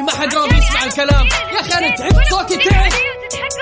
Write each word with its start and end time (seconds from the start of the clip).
كلامي 0.00 0.12
ما 0.12 0.12
حد 0.12 0.34
راضي 0.34 0.56
يسمع 0.56 0.84
الكلام. 0.84 1.26
يا 1.26 1.60
أخي 1.60 1.78
أنا 1.78 1.96
تعبت. 1.96 2.28
صوتي 2.30 2.56
تعب. 2.56 2.92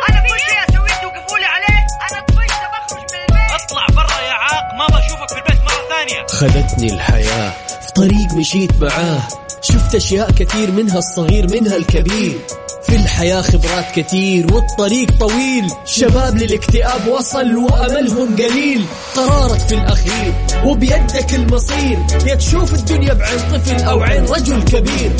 أنا 0.08 0.20
كل 0.20 0.40
شيء 0.46 0.58
اسويه 0.68 1.00
توقفوا 1.02 1.38
لي 1.38 1.44
عليه؟ 1.44 1.86
أنا 2.10 2.20
طفشت 2.28 2.62
بخرج 2.72 3.00
من 3.12 3.20
البيت. 3.28 3.62
اطلع 3.62 3.86
برا 3.86 4.20
يا 4.20 4.32
عاق 4.32 4.74
ما 4.74 4.86
بشوفك 4.86 5.28
في 5.28 5.38
البيت 5.38 5.62
مرة 5.62 5.88
ثانية. 5.88 6.26
خذتني 6.26 6.92
الحياة 6.92 7.50
في 7.86 7.92
طريق 7.92 8.32
مشيت 8.32 8.72
معاه. 8.80 9.20
شفت 9.62 9.94
أشياء 9.94 10.30
كثير 10.30 10.70
منها 10.70 10.98
الصغير 10.98 11.46
منها 11.52 11.76
الكبير. 11.76 12.40
في 12.88 12.96
الحياة 12.96 13.40
خبرات 13.40 13.84
كثير 13.96 14.54
والطريق 14.54 15.10
طويل. 15.20 15.70
شباب 15.84 16.36
للاكتئاب 16.36 17.08
وصل 17.08 17.56
وأملهم 17.56 18.36
قليل. 18.36 18.84
قرارك 19.16 19.58
في 19.58 19.74
الأخير 19.74 20.34
وبيدك 20.64 21.34
المصير. 21.34 21.98
يا 22.26 22.34
تشوف 22.34 22.74
الدنيا 22.74 23.14
بعين 23.14 23.38
طفل 23.38 23.82
أو 23.84 24.02
عين 24.02 24.24
رجل 24.24 24.62
كبير. 24.62 25.12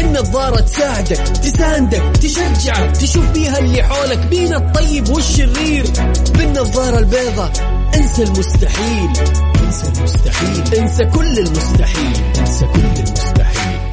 النظارة 0.00 0.60
تساعدك 0.60 1.18
تساندك 1.18 2.02
تشجعك 2.22 2.96
تشوف 2.96 3.30
بيها 3.30 3.58
اللي 3.58 3.82
حولك 3.82 4.18
بين 4.18 4.54
الطيب 4.54 5.08
والشرير. 5.08 5.84
بالنظارة 6.38 6.98
البيضة 6.98 7.50
إنسى 7.94 8.22
المستحيل. 8.22 9.10
إنسى 9.66 9.86
المستحيل. 9.96 10.78
إنسى 10.78 11.04
كل 11.04 11.38
المستحيل. 11.38 12.16
إنسى 12.38 12.66
كل 12.66 12.80
المستحيل. 12.80 13.43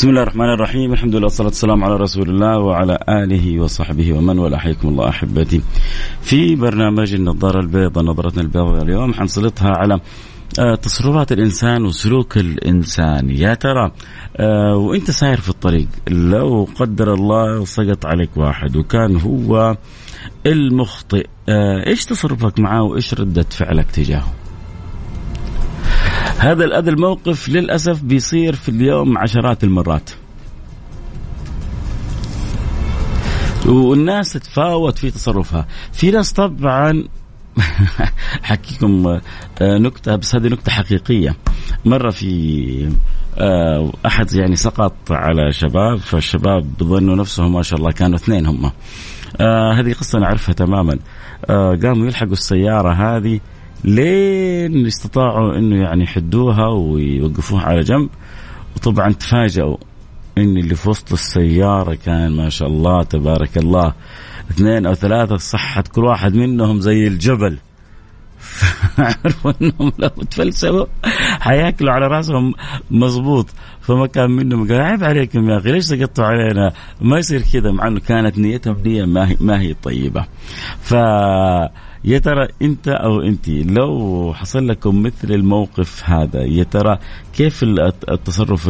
بسم 0.00 0.08
الله 0.08 0.22
الرحمن 0.22 0.54
الرحيم. 0.54 0.92
الحمد 0.92 1.14
لله 1.14 1.24
والصلاة 1.24 1.48
والسلام 1.48 1.84
على 1.84 1.96
رسول 1.96 2.28
الله 2.28 2.58
وعلى 2.58 2.98
آله 3.08 3.60
وصحبه 3.60 4.12
ومن 4.12 4.38
والاه 4.38 4.58
حياكم 4.58 4.88
الله 4.88 5.08
أحبتي. 5.08 5.62
في 6.22 6.56
برنامج 6.56 7.14
النظارة 7.14 7.60
البيضاء 7.60 8.04
نظرتنا 8.04 8.42
البيضاء 8.42 8.82
اليوم 8.82 9.14
حنسلطها 9.14 9.70
على 9.70 10.00
آه، 10.58 10.74
تصرفات 10.74 11.32
الإنسان 11.32 11.84
وسلوك 11.84 12.38
الإنسان. 12.38 13.30
يا 13.30 13.54
ترى 13.54 13.92
آه، 14.36 14.76
وأنت 14.76 15.10
ساير 15.10 15.40
في 15.40 15.48
الطريق 15.48 15.88
لو 16.08 16.68
قدر 16.74 17.14
الله 17.14 17.64
سقط 17.64 18.06
عليك 18.06 18.36
واحد 18.36 18.76
وكان 18.76 19.16
هو 19.16 19.76
المخطئ 20.46 21.26
آه، 21.48 21.86
إيش 21.86 22.04
تصرفك 22.04 22.58
معاه 22.60 22.82
وإيش 22.82 23.14
ردة 23.14 23.46
فعلك 23.50 23.90
تجاهه؟ 23.90 24.32
هذا 26.40 26.78
هذا 26.78 26.90
الموقف 26.90 27.48
للأسف 27.48 28.02
بيصير 28.02 28.54
في 28.54 28.68
اليوم 28.68 29.18
عشرات 29.18 29.64
المرات. 29.64 30.10
والناس 33.66 34.32
تتفاوت 34.32 34.98
في 34.98 35.10
تصرفها. 35.10 35.66
في 35.92 36.10
ناس 36.10 36.32
طبعا 36.32 37.04
حكيكم 38.42 39.06
آه، 39.06 39.78
نكتة 39.78 40.16
بس 40.16 40.34
هذه 40.34 40.48
نكتة 40.48 40.72
حقيقية. 40.72 41.36
مرة 41.84 42.10
في 42.10 42.92
آه، 43.38 43.92
أحد 44.06 44.32
يعني 44.32 44.56
سقط 44.56 44.94
على 45.10 45.52
شباب 45.52 45.98
فالشباب 45.98 46.66
ظنوا 46.82 47.16
نفسهم 47.16 47.52
ما 47.52 47.62
شاء 47.62 47.78
الله 47.78 47.92
كانوا 47.92 48.16
اثنين 48.16 48.46
هم. 48.46 48.70
آه، 49.40 49.72
هذه 49.72 49.92
قصة 49.92 50.18
نعرفها 50.18 50.52
تماما. 50.52 50.98
قاموا 51.82 52.06
يلحقوا 52.06 52.32
السيارة 52.32 52.92
هذه 52.92 53.40
لين 53.84 54.86
استطاعوا 54.86 55.58
إنه 55.58 55.82
يعني 55.82 56.04
يحدوها 56.04 56.68
ويوقفوها 56.68 57.62
على 57.62 57.80
جنب 57.80 58.08
وطبعا 58.76 59.12
تفاجئوا 59.12 59.76
إن 60.38 60.56
اللي 60.56 60.74
في 60.74 60.88
وسط 60.90 61.12
السيارة 61.12 61.94
كان 61.94 62.36
ما 62.36 62.48
شاء 62.48 62.68
الله 62.68 63.02
تبارك 63.02 63.58
الله 63.58 63.94
اثنين 64.50 64.86
أو 64.86 64.94
ثلاثة 64.94 65.36
صحت 65.36 65.88
كل 65.88 66.04
واحد 66.04 66.34
منهم 66.34 66.80
زي 66.80 67.06
الجبل 67.06 67.58
عرفوا 68.98 69.52
إنهم 69.62 69.92
لو 69.98 70.08
تفلسفوا 70.08 70.86
حياكلوا 71.40 71.92
على 71.92 72.06
رأسهم 72.06 72.54
مضبوط 72.90 73.46
فما 73.80 74.06
كان 74.06 74.30
منهم 74.30 74.68
قال 74.68 74.80
عيب 74.80 75.04
عليكم 75.04 75.50
يا 75.50 75.58
أخي 75.58 75.72
ليش 75.72 75.84
سقطتوا 75.84 76.24
علينا؟ 76.24 76.72
ما 77.00 77.18
يصير 77.18 77.42
كذا 77.52 77.70
مع 77.70 77.86
إنه 77.88 78.00
كانت 78.00 78.38
نيتهم 78.38 78.76
نية 78.84 79.04
ما 79.04 79.28
هي 79.28 79.36
ما 79.40 79.60
هي 79.60 79.74
طيبة. 79.74 80.26
ف 80.80 80.94
يا 82.04 82.18
ترى 82.18 82.48
انت 82.62 82.88
أو 82.88 83.20
انت 83.20 83.48
لو 83.48 84.32
حصل 84.36 84.68
لكم 84.68 85.02
مثل 85.02 85.32
الموقف 85.32 86.02
هذا 86.04 86.42
يا 86.42 86.64
ترى 86.64 86.98
كيف 87.34 87.62
التصرف 88.08 88.68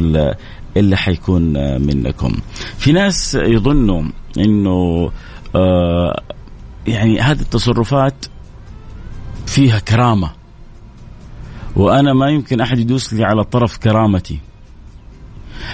اللي 0.76 0.96
حيكون 0.96 1.52
منكم؟ 1.82 2.32
في 2.78 2.92
ناس 2.92 3.34
يظنوا 3.34 4.02
إنه 4.38 5.10
آه 5.56 6.22
يعني 6.86 7.20
هذه 7.20 7.40
التصرفات 7.40 8.26
فيها 9.46 9.78
كرامة. 9.78 10.30
وأنا 11.76 12.12
ما 12.12 12.28
يمكن 12.30 12.60
أحد 12.60 12.78
يدوس 12.78 13.12
لي 13.14 13.24
على 13.24 13.44
طرف 13.44 13.78
كرامتي. 13.78 14.38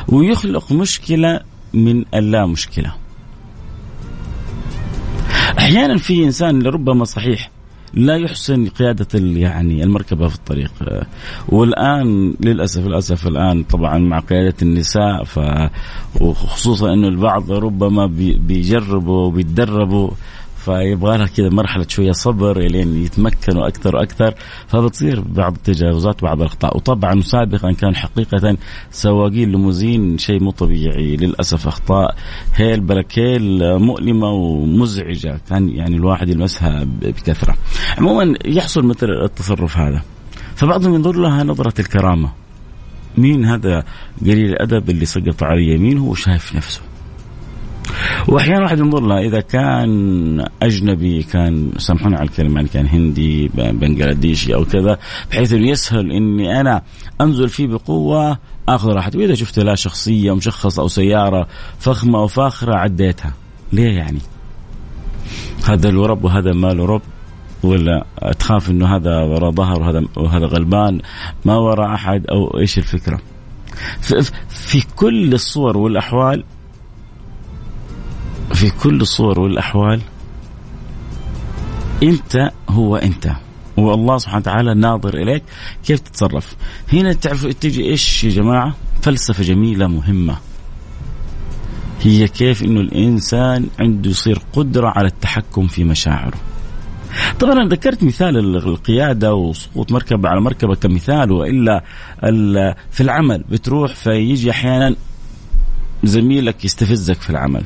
ويخلق 0.09 0.73
مشكلة 0.73 1.41
من 1.75 2.05
اللا 2.15 2.47
مشكلة. 2.47 2.95
أحيانا 5.59 5.97
في 5.99 6.25
إنسان 6.25 6.63
لربما 6.63 7.05
صحيح 7.05 7.51
لا 7.95 8.17
يحسن 8.17 8.69
قيادة 8.69 9.07
يعني 9.15 9.85
المركبة 9.85 10.29
في 10.29 10.35
الطريق. 10.35 10.73
والآن 11.49 12.35
للأسف 12.41 12.87
للأسف 12.87 13.27
الآن 13.27 13.63
طبعا 13.63 13.99
مع 13.99 14.19
قيادة 14.19 14.55
النساء 14.63 15.25
ف 15.25 15.41
وخصوصا 16.21 16.93
أنه 16.93 17.09
البعض 17.09 17.53
ربما 17.53 18.07
بيجربوا 18.37 19.27
وبيتدربوا 19.27 20.11
فيبغى 20.67 21.19
لها 21.19 21.27
كذا 21.27 21.49
مرحلة 21.49 21.87
شوية 21.89 22.13
صبر 22.13 22.59
لين 22.59 23.05
يتمكنوا 23.05 23.69
أكثر 23.69 23.97
وأكثر 23.97 24.35
فبتصير 24.69 25.21
بعض 25.21 25.53
التجاوزات 25.53 26.23
بعض 26.23 26.41
الأخطاء. 26.41 26.77
وطبعا 26.77 27.21
سابقا 27.21 27.73
كان 27.73 27.97
حقيقة 27.97 28.57
سواقين 28.91 29.43
الليموزين 29.43 30.19
شيء 30.19 30.43
مو 30.43 30.51
طبيعي. 30.51 31.17
للأسف 31.17 31.67
أخطاء 31.67 32.15
هيل 32.55 32.81
بلكيل 32.81 33.79
مؤلمة 33.79 34.31
ومزعجة. 34.31 35.41
كان 35.49 35.69
يعني 35.69 35.97
الواحد 35.97 36.29
يلمسها 36.29 36.85
بكثرة. 36.85 37.55
عموما 37.99 38.35
يحصل 38.45 38.85
مثل 38.85 39.07
التصرف 39.25 39.77
هذا. 39.77 40.03
فبعضهم 40.57 40.95
ينظر 40.95 41.17
لها 41.17 41.45
نظرة 41.45 41.81
الكرامة. 41.81 42.33
مين 43.19 43.45
هذا 43.45 43.85
قليل 44.21 44.51
الأدب 44.51 44.91
اللي 44.91 45.05
سقط 45.05 45.43
على 45.43 45.75
يمين 45.75 45.99
هو 45.99 46.15
شايف 46.15 46.57
نفسه؟ 46.57 46.81
وأحيانا 48.29 48.63
واحد 48.63 48.79
ينظر 48.79 49.01
لها 49.01 49.19
إذا 49.19 49.41
كان 49.41 50.45
أجنبي 50.63 51.23
كان 51.23 51.71
سامحوني 51.79 52.17
على 52.17 52.29
الكلمة 52.29 52.55
يعني 52.57 52.69
كان 52.69 52.87
هندي 52.87 53.49
بنغلاديشي 53.55 54.55
أو 54.55 54.65
كذا 54.65 54.99
بحيث 55.31 55.53
إنه 55.53 55.69
يسهل 55.69 56.13
إني 56.13 56.61
أنا 56.61 56.83
انزل 57.21 57.49
فيه 57.49 57.67
بقوة 57.67 58.39
آخذ 58.69 58.89
راحتي 58.93 59.19
وإذا 59.19 59.35
شفت 59.35 59.59
لا 59.59 59.75
شخصية 59.75 60.35
مشخصه 60.35 60.83
أو 60.83 60.89
سيارة 60.89 61.47
فخمة 61.79 62.19
أو 62.19 62.27
فاخرة 62.27 62.75
عديتها 62.75 63.33
ليه 63.73 63.97
يعني؟ 63.97 64.19
هذا 65.69 65.91
له 65.91 66.07
رب 66.07 66.25
وهذا 66.25 66.53
ما 66.53 66.67
له 66.67 66.87
رب 66.87 67.03
ولا 67.63 68.07
تخاف 68.39 68.71
إنه 68.71 68.97
هذا 68.97 69.23
وراء 69.23 69.51
ظهر 69.51 69.81
وهذا 69.81 70.03
وهذا 70.17 70.47
غلبان 70.47 71.01
ما 71.45 71.57
وراء 71.57 71.95
أحد 71.95 72.27
أو 72.27 72.59
إيش 72.59 72.79
الفكرة؟ 72.79 73.21
في 74.49 74.87
كل 74.97 75.35
الصور 75.35 75.77
والأحوال 75.77 76.45
في 78.55 78.71
كل 78.71 79.01
الصور 79.01 79.41
والأحوال 79.41 80.01
أنت 82.03 82.51
هو 82.69 82.97
أنت. 82.97 83.33
والله 83.77 84.19
سبحانه 84.19 84.39
وتعالى 84.41 84.75
ناظر 84.75 85.15
إليك 85.15 85.43
كيف 85.87 86.01
تتصرف. 86.01 86.57
هنا 86.93 87.13
تعرفوا 87.13 87.53
تجي 87.53 87.85
إيش 87.91 88.25
يا 88.25 88.31
جماعة؟ 88.31 88.75
فلسفة 89.03 89.43
جميلة 89.43 89.87
مهمة. 89.87 90.37
هي 92.03 92.29
كيف 92.29 92.63
إنه 92.63 92.81
الإنسان 92.81 93.67
عنده 93.79 94.11
يصير 94.11 94.39
قدرة 94.53 94.89
على 94.97 95.07
التحكم 95.07 95.67
في 95.67 95.85
مشاعره. 95.85 96.39
طبعا 97.41 97.53
أنا 97.53 97.69
ذكرت 97.69 98.05
مثال 98.05 98.57
القيادة 98.57 99.35
وسقوط 99.35 99.93
مركبه 99.93 100.29
على 100.29 100.41
مركبة 100.41 100.75
كمثال 100.75 101.33
وإلا 101.33 101.85
في 102.91 103.01
العمل 103.01 103.45
بتروح 103.51 103.95
فيجي 103.95 104.51
أحيانا 104.51 104.97
زميلك 106.05 106.65
يستفزك 106.65 107.21
في 107.21 107.31
العمل. 107.31 107.65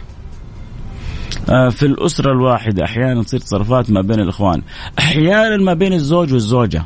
في 1.50 1.82
الأسرة 1.82 2.32
الواحدة 2.32 2.84
أحيانا 2.84 3.22
تصير 3.22 3.40
تصرفات 3.40 3.90
ما 3.90 4.00
بين 4.00 4.20
الإخوان. 4.20 4.62
أحيانا 4.98 5.56
ما 5.56 5.74
بين 5.74 5.92
الزوج 5.92 6.32
والزوجة. 6.32 6.84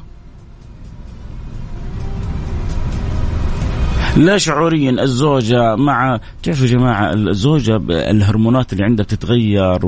لا 4.17 4.39
شعوريا 4.39 4.91
الزوجة 4.91 5.77
مع 5.77 6.21
تعرفوا 6.43 6.67
يا 6.67 6.71
جماعة 6.71 7.13
الزوجة 7.13 7.77
الهرمونات 7.91 8.73
اللي 8.73 8.85
عندها 8.85 9.05
بتتغير 9.05 9.87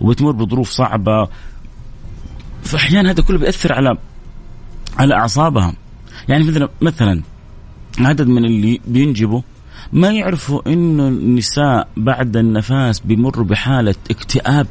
وبتمر 0.00 0.32
بظروف 0.32 0.70
صعبة. 0.70 1.28
فأحيانا 2.62 3.10
هذا 3.10 3.22
كله 3.22 3.38
بيأثر 3.38 3.72
على 3.72 3.98
على 4.98 5.14
أعصابها. 5.14 5.74
يعني 6.28 6.44
مثلا 6.44 6.68
مثلا 6.80 7.22
عدد 7.98 8.26
من 8.26 8.44
اللي 8.44 8.80
بينجبوا 8.86 9.42
ما 9.94 10.10
يعرفوا 10.10 10.60
إنه 10.66 11.08
النساء 11.08 11.88
بعد 11.96 12.36
النفاس 12.36 13.00
بيمروا 13.00 13.44
بحالة 13.44 13.94
اكتئاب؟ 14.10 14.66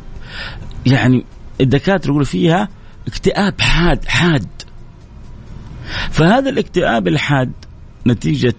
يعني 0.85 1.25
الدكاترة 1.61 2.09
يقولوا 2.09 2.25
فيها 2.25 2.69
اكتئاب 3.07 3.61
حاد 3.61 4.05
حاد. 4.05 4.47
فهذا 6.11 6.49
الاكتئاب 6.49 7.07
الحاد 7.07 7.51
نتيجة 8.07 8.55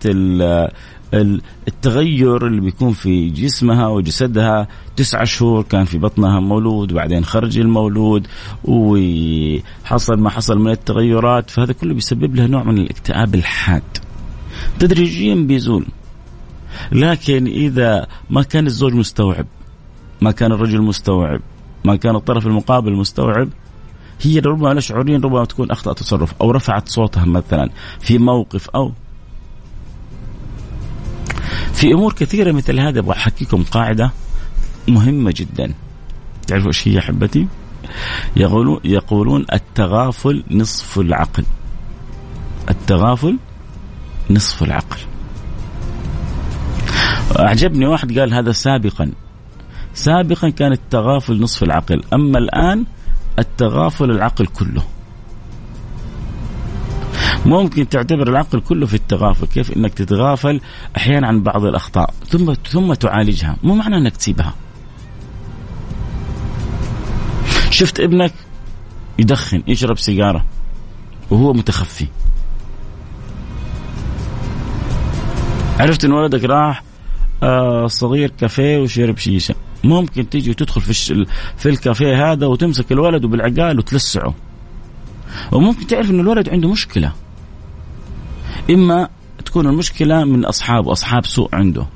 التغير 1.68 2.46
اللي 2.46 2.60
بيكون 2.60 2.92
في 2.92 3.30
جسمها 3.30 3.88
وجسدها. 3.88 4.68
تسعة 4.96 5.24
شهور 5.24 5.62
كان 5.62 5.84
في 5.84 5.98
بطنها 5.98 6.40
مولود 6.40 6.92
وبعدين 6.92 7.24
خرج 7.24 7.58
المولود 7.58 8.26
وحصل 8.64 10.18
ما 10.18 10.30
حصل 10.30 10.58
من 10.58 10.70
التغيرات. 10.70 11.50
فهذا 11.50 11.72
كله 11.72 11.94
بيسبب 11.94 12.34
لها 12.34 12.46
نوع 12.46 12.62
من 12.62 12.78
الاكتئاب 12.78 13.34
الحاد. 13.34 13.82
تدريجيا 14.78 15.34
بيزول. 15.34 15.86
لكن 16.92 17.46
إذا 17.46 18.06
ما 18.30 18.42
كان 18.42 18.66
الزوج 18.66 18.94
مستوعب 18.94 19.46
ما 20.20 20.30
كان 20.30 20.52
الرجل 20.52 20.82
مستوعب 20.82 21.40
ما 21.84 21.96
كان 21.96 22.16
الطرف 22.16 22.46
المقابل 22.46 22.92
مستوعب 22.92 23.48
هي 24.22 24.38
ربما 24.38 24.74
لا 24.74 24.80
شعوريا 24.80 25.18
ربما 25.18 25.44
تكون 25.44 25.70
أخطأت 25.70 25.98
تصرف 25.98 26.34
أو 26.40 26.50
رفعت 26.50 26.88
صوتها 26.88 27.24
مثلا 27.24 27.70
في 28.00 28.18
موقف 28.18 28.70
أو 28.70 28.92
في 31.74 31.92
أمور 31.92 32.12
كثيرة 32.12 32.52
مثل 32.52 32.80
هذا. 32.80 32.98
أبغى 32.98 33.16
أحكيكم 33.16 33.62
قاعدة 33.62 34.12
مهمة 34.88 35.34
جدا. 35.36 35.74
تعرفوا 36.46 36.68
إيش 36.68 36.88
هي 36.88 36.98
أحبتي؟ 36.98 37.46
يقولون 38.36 38.80
يقولون 38.84 39.46
التغافل 39.52 40.44
نصف 40.50 40.98
العقل. 40.98 41.44
التغافل 42.70 43.38
نصف 44.30 44.62
العقل. 44.62 44.98
أعجبني 47.38 47.86
واحد 47.86 48.18
قال 48.18 48.34
هذا 48.34 48.52
سابقا. 48.52 49.12
سابقا 49.94 50.48
كان 50.48 50.72
التغافل 50.72 51.40
نصف 51.40 51.62
العقل. 51.62 52.02
أما 52.12 52.38
الآن 52.38 52.84
التغافل 53.38 54.10
العقل 54.10 54.46
كله. 54.46 54.82
ممكن 57.46 57.88
تعتبر 57.88 58.28
العقل 58.28 58.60
كله 58.60 58.86
في 58.86 58.94
التغافل. 58.94 59.46
كيف؟ 59.46 59.76
إنك 59.76 59.94
تتغافل 59.94 60.60
أحيانا 60.96 61.26
عن 61.26 61.42
بعض 61.42 61.64
الأخطاء. 61.64 62.14
ثم 62.28 62.54
ثم 62.70 62.94
تعالجها. 62.94 63.56
مو 63.62 63.74
معنى 63.74 63.96
إنك 63.96 64.16
تسيبها. 64.16 64.54
شفت 67.70 68.00
ابنك 68.00 68.32
يدخن 69.18 69.62
يشرب 69.66 69.98
سيجارة 69.98 70.44
وهو 71.30 71.52
متخفي. 71.52 72.06
عرفت 75.80 76.04
إن 76.04 76.12
ولدك 76.12 76.44
راح 76.44 76.82
صغير 77.86 78.32
كافيه 78.40 78.78
وشرب 78.78 79.18
شيشه 79.18 79.54
ممكن 79.84 80.28
تيجي 80.28 80.50
وتدخل 80.50 80.80
في 80.80 81.26
في 81.56 81.68
الكافيه 81.68 82.32
هذا 82.32 82.46
وتمسك 82.46 82.92
الولد 82.92 83.24
وبالعقال 83.24 83.78
وتلسعه. 83.78 84.34
وممكن 85.52 85.86
تعرف 85.86 86.10
إن 86.10 86.20
الولد 86.20 86.48
عنده 86.48 86.68
مشكلة. 86.68 87.12
إما 88.70 89.08
تكون 89.44 89.66
المشكلة 89.66 90.24
من 90.24 90.44
أصحابه 90.44 90.92
أصحاب 90.92 91.26
سوء 91.26 91.48
عنده. 91.52 91.86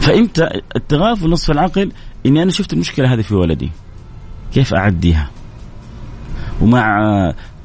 فإمتى 0.00 0.48
التغافل 0.76 1.30
نصف 1.30 1.50
العقل؟ 1.50 1.92
إني 2.26 2.42
أنا 2.42 2.50
شفت 2.50 2.72
المشكلة 2.72 3.14
هذه 3.14 3.20
في 3.20 3.34
ولدي. 3.34 3.70
كيف 4.52 4.74
أعديها؟ 4.74 5.30
ومع 6.60 7.00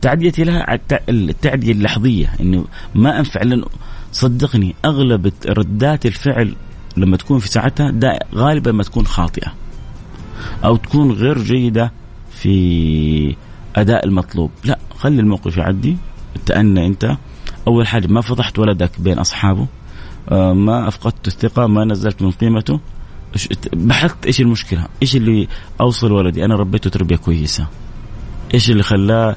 تعديتي 0.01 0.43
لها 0.43 0.79
التعدية 1.09 1.71
اللحظية 1.71 2.33
إنه 2.39 2.65
ما 2.95 3.19
أنفع 3.19 3.41
لأنه 3.43 3.65
صدقني 4.15 4.75
أغلب 4.85 5.31
ردات 5.45 6.06
الفعل 6.06 6.56
لما 6.97 7.17
تكون 7.17 7.39
في 7.39 7.47
ساعتها 7.47 7.91
دا 7.91 8.19
غالبا 8.35 8.71
ما 8.71 8.83
تكون 8.83 9.06
خاطئة 9.06 9.53
أو 10.65 10.75
تكون 10.75 11.12
غير 11.12 11.41
جيدة 11.44 11.91
في 12.31 13.35
أداء 13.75 14.06
المطلوب. 14.06 14.51
لا 14.63 14.79
خلي 14.97 15.21
الموقف 15.21 15.57
يعدي. 15.57 15.97
تأنى 16.45 16.88
أنت. 16.88 17.17
أول 17.67 17.88
حاجة 17.88 18.07
ما 18.07 18.21
فضحت 18.21 18.59
ولدك 18.59 18.91
بين 19.00 19.19
أصحابه. 19.19 19.67
آه، 20.29 20.53
ما 20.53 20.88
أفقدت 20.88 21.27
الثقة 21.27 21.68
ما 21.68 21.85
نزلت 21.85 22.21
من 22.21 22.31
قيمته. 22.31 22.79
بحثت 23.73 24.25
إيش 24.25 24.41
المشكلة؟ 24.41 24.88
إيش 25.01 25.15
اللي 25.15 25.47
أوصل 25.81 26.11
ولدي؟ 26.11 26.45
أنا 26.45 26.56
ربيته 26.56 26.89
تربية 26.89 27.15
كويسة. 27.15 27.68
إيش 28.53 28.71
اللي 28.71 28.83
خلاه 28.83 29.35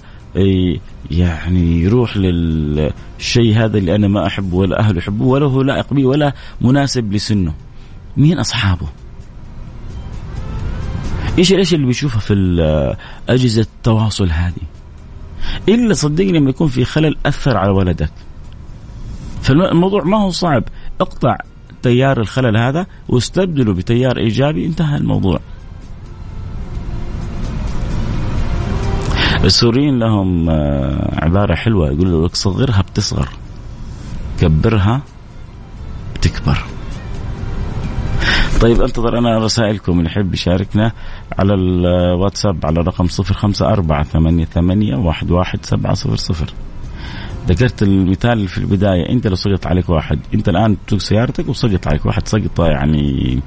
يعني 1.11 1.81
يروح 1.81 2.17
للشيء 2.17 3.55
هذا 3.57 3.79
اللي 3.79 3.95
أنا 3.95 4.09
ما 4.09 4.27
أحبه 4.27 4.57
ولا 4.57 4.81
أهله 4.81 4.99
يحبوه 4.99 5.29
ولا 5.29 5.47
هو 5.47 5.63
لائق 5.63 5.95
بي 5.95 6.05
ولا 6.05 6.33
مناسب 6.61 7.13
لسنه. 7.13 7.55
مين 8.17 8.39
أصحابه؟ 8.39 8.87
إيش 11.39 11.53
إيش 11.53 11.75
اللي 11.75 11.87
بيشوفه 11.87 12.19
في 12.19 12.35
أجهزة 13.29 13.63
التواصل 13.63 14.31
هذه؟ 14.31 14.63
إلا 15.69 15.95
صدقني 15.95 16.33
لما 16.33 16.51
يكون 16.51 16.69
في 16.69 16.85
خلل 16.85 17.17
أثر 17.27 17.57
على 17.57 17.71
ولدك. 17.71 18.13
فالموضوع 19.43 20.05
ما 20.05 20.23
هو 20.23 20.31
صعب. 20.31 20.65
اقطع 21.01 21.37
تيار 21.83 22.21
الخلل 22.21 22.57
هذا 22.57 22.87
واستبدله 23.09 23.73
بتيار 23.73 24.19
إيجابي. 24.19 24.67
انتهى 24.67 24.97
الموضوع. 24.97 25.41
السوريين 29.45 29.99
لهم 29.99 30.51
آه، 30.51 31.25
عبارة 31.25 31.55
حلوة 31.55 31.91
يقولوا 31.91 32.29
لك 32.29 32.35
صغرها 32.35 32.83
بتصغر 32.83 33.29
كبرها 34.41 35.03
بتكبر. 36.15 36.59
طيب 38.61 38.83
انتظر 38.83 39.19
أنا 39.19 39.39
رسائلكم 39.39 39.99
اللي 39.99 40.11
يحب 40.11 40.35
يشاركنا 40.35 40.93
على 41.39 41.55
الواتساب 41.55 42.67
على 42.67 42.81
رقم 42.81 43.07
صفر 43.07 43.35
خمسة 43.35 43.69
أربعة 43.69 44.05
ثمانية 44.05 44.45
ثمانية 44.45 44.97
واحد 44.97 45.31
واحد 45.31 45.65
سبعة 45.65 45.95
صفر 45.95 46.17
صفر. 46.17 46.53
ذكرت 47.49 47.83
المثال 47.83 48.49
في 48.49 48.59
البداية 48.59 49.09
أنت 49.09 49.27
لو 49.27 49.35
سقط 49.35 49.67
عليك 49.67 49.89
واحد 49.89 50.19
أنت 50.35 50.49
الآن 50.49 50.77
تسوق 50.87 51.01
سيارتك 51.01 51.49
وسقط 51.49 51.89
عليك 51.89 52.07
واحد. 52.07 52.29
سقطة 52.29 52.67
يعني 52.67 53.41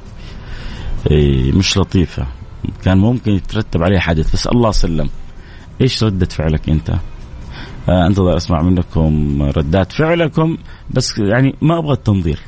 إيه، 1.11 1.51
مش 1.51 1.77
لطيفة 1.77 2.25
كان 2.83 2.97
ممكن 2.97 3.31
يترتب 3.31 3.83
عليه 3.83 3.99
حادث 3.99 4.33
بس 4.33 4.47
الله 4.47 4.71
سلم. 4.71 5.09
إيش 5.81 6.03
ردة 6.03 6.25
فعلك 6.25 6.69
أنت؟ 6.69 6.89
آه 7.89 8.07
أنتظر 8.07 8.37
أسمع 8.37 8.61
منكم 8.61 9.41
ردات 9.41 9.91
فعلكم 9.91 10.57
بس 10.89 11.17
يعني 11.17 11.55
ما 11.61 11.77
أبغى 11.77 11.93
التنظير. 11.93 12.39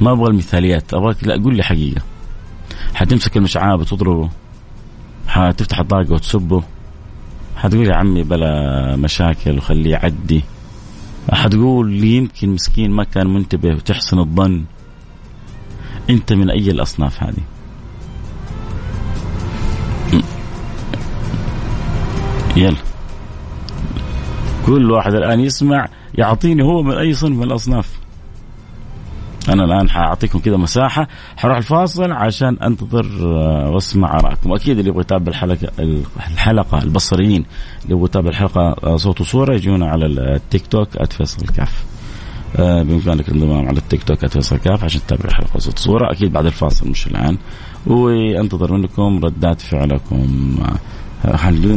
ما 0.00 0.12
أبغى 0.12 0.30
المثاليات 0.30 0.94
ابغاك 0.94 1.24
لا 1.24 1.42
قول 1.42 1.56
لي 1.56 1.62
حقيقة. 1.62 2.02
حتمسك 2.94 3.36
المشعاب 3.36 3.80
وتضربه 3.80 4.30
حتفتح 5.26 5.78
الطاقة 5.78 6.12
وتسبه 6.12 6.62
حتقول 7.56 7.86
يا 7.88 7.94
عمي 7.94 8.22
بلا 8.22 8.96
مشاكل 8.96 9.58
وخليه 9.58 9.90
يعدي. 9.90 10.42
حتقول 11.32 11.90
لي 11.92 12.16
يمكن 12.16 12.48
مسكين 12.48 12.90
ما 12.90 13.04
كان 13.04 13.26
منتبه 13.34 13.74
وتحسن 13.74 14.18
الظن. 14.18 14.64
أنت 16.10 16.32
من 16.32 16.50
أي 16.50 16.70
الأصناف 16.70 17.22
هذه؟ 17.22 17.42
يلا. 22.56 22.76
كل 24.66 24.90
واحد 24.90 25.14
الآن 25.14 25.40
يسمع 25.40 25.88
يعطيني 26.14 26.62
هو 26.62 26.82
من 26.82 26.96
أي 26.98 27.12
صنف 27.14 27.36
من 27.36 27.42
الأصناف. 27.42 28.02
أنا 29.48 29.64
الآن 29.64 29.90
حأعطيكم 29.90 30.38
كذا 30.38 30.56
مساحة. 30.56 31.08
حروح 31.36 31.56
الفاصل 31.56 32.12
عشان 32.12 32.58
أنتظر 32.58 33.06
آه، 33.22 33.70
وأسمع 33.70 34.18
ارائكم 34.18 34.52
أكيد 34.52 34.78
اللي 34.78 34.90
يبغى 34.90 35.00
يتابع 35.00 35.28
الحلقة 35.28 35.68
الحلقة 36.18 36.82
البصريين 36.82 37.44
اللي 37.82 37.94
يبغى 37.94 38.04
يتابع 38.04 38.28
الحلقة 38.28 38.76
آه، 38.84 38.96
صوت 38.96 39.20
وصورة 39.20 39.54
يجونا 39.54 39.86
على 39.86 40.06
التيك 40.06 40.66
توك 40.66 40.88
@فيصل 41.12 41.42
الكاف 41.42 41.84
آه 42.56 42.82
بإمكانك 42.82 43.28
الانضمام 43.28 43.68
على 43.68 43.78
التيك 43.78 44.02
توك 44.02 44.26
@فيصل 44.26 44.56
كاف 44.56 44.84
عشان 44.84 45.00
تتابع 45.06 45.24
الحلقة 45.24 45.58
صوت 45.58 45.78
صوره 45.78 46.12
أكيد 46.12 46.32
بعد 46.32 46.46
الفاصل 46.46 46.88
مش 46.88 47.06
الآن. 47.06 47.38
وأنتظر 47.86 48.72
منكم 48.72 49.20
ردات 49.24 49.60
فعلكم 49.60 50.56
آه، 50.62 50.76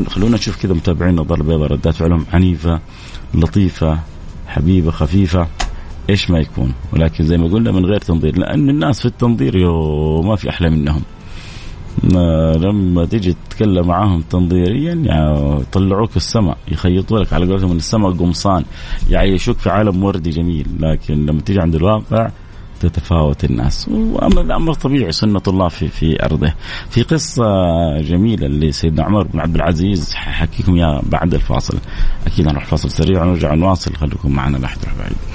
خلونا 0.07 0.35
نشوف 0.35 0.61
كذا 0.61 0.73
متابعين 0.73 1.19
النظاره 1.19 1.41
البيضاء 1.41 1.71
ردات 1.71 1.95
فعلهم 1.95 2.25
عنيفة 2.33 2.79
لطيفة 3.33 3.99
حبيبة 4.47 4.91
خفيفة. 4.91 5.47
إيش 6.09 6.31
ما 6.31 6.39
يكون. 6.39 6.73
ولكن 6.93 7.23
زي 7.25 7.37
ما 7.37 7.47
قلنا 7.47 7.71
من 7.71 7.85
غير 7.85 7.99
تنظير 7.99 8.37
لأن 8.37 8.69
الناس 8.69 8.99
في 8.99 9.05
التنظير 9.05 9.55
يو 9.55 10.21
ما 10.21 10.35
في 10.35 10.49
أحلى 10.49 10.69
منهم. 10.69 11.01
لما 12.63 13.05
تيجي 13.05 13.35
تتكلم 13.49 13.87
معاهم 13.87 14.21
تنظيريا 14.21 14.93
يعني 14.93 15.61
يطلعوك 15.61 16.15
السماء 16.15 16.57
يخيطوا 16.71 17.19
لك 17.19 17.33
على 17.33 17.45
قولتهم 17.45 17.69
من 17.69 17.77
السماء 17.77 18.11
قمصان 18.11 18.65
يعيشوك 19.09 19.57
في 19.57 19.69
عالم 19.69 20.03
وردي 20.03 20.29
جميل. 20.29 20.67
لكن 20.79 21.25
لما 21.25 21.41
تيجي 21.41 21.59
عند 21.59 21.75
الواقع 21.75 22.29
تتفاوت 22.79 23.43
الناس. 23.45 23.87
الامر 23.87 24.73
طبيعي 24.73 25.11
سنة 25.11 25.41
الله 25.47 25.67
في 25.67 25.87
في 25.87 26.25
أرضه. 26.25 26.53
في 26.89 27.03
قصة 27.03 27.43
جميلة 28.01 28.47
لسيدنا 28.47 29.03
عمر 29.03 29.23
بن 29.23 29.39
عبد 29.39 29.55
العزيز 29.55 30.13
حكيكم 30.13 30.75
إياها 30.75 31.01
بعد 31.03 31.33
الفاصل. 31.33 31.77
أكيد 32.27 32.47
نروح 32.47 32.65
فاصل 32.65 32.91
سريع 32.91 33.23
ونرجع 33.23 33.53
نواصل. 33.53 33.95
خليكم 33.95 34.31
معنا 34.31 34.57
لا 34.57 34.69
بعيد. 34.99 35.34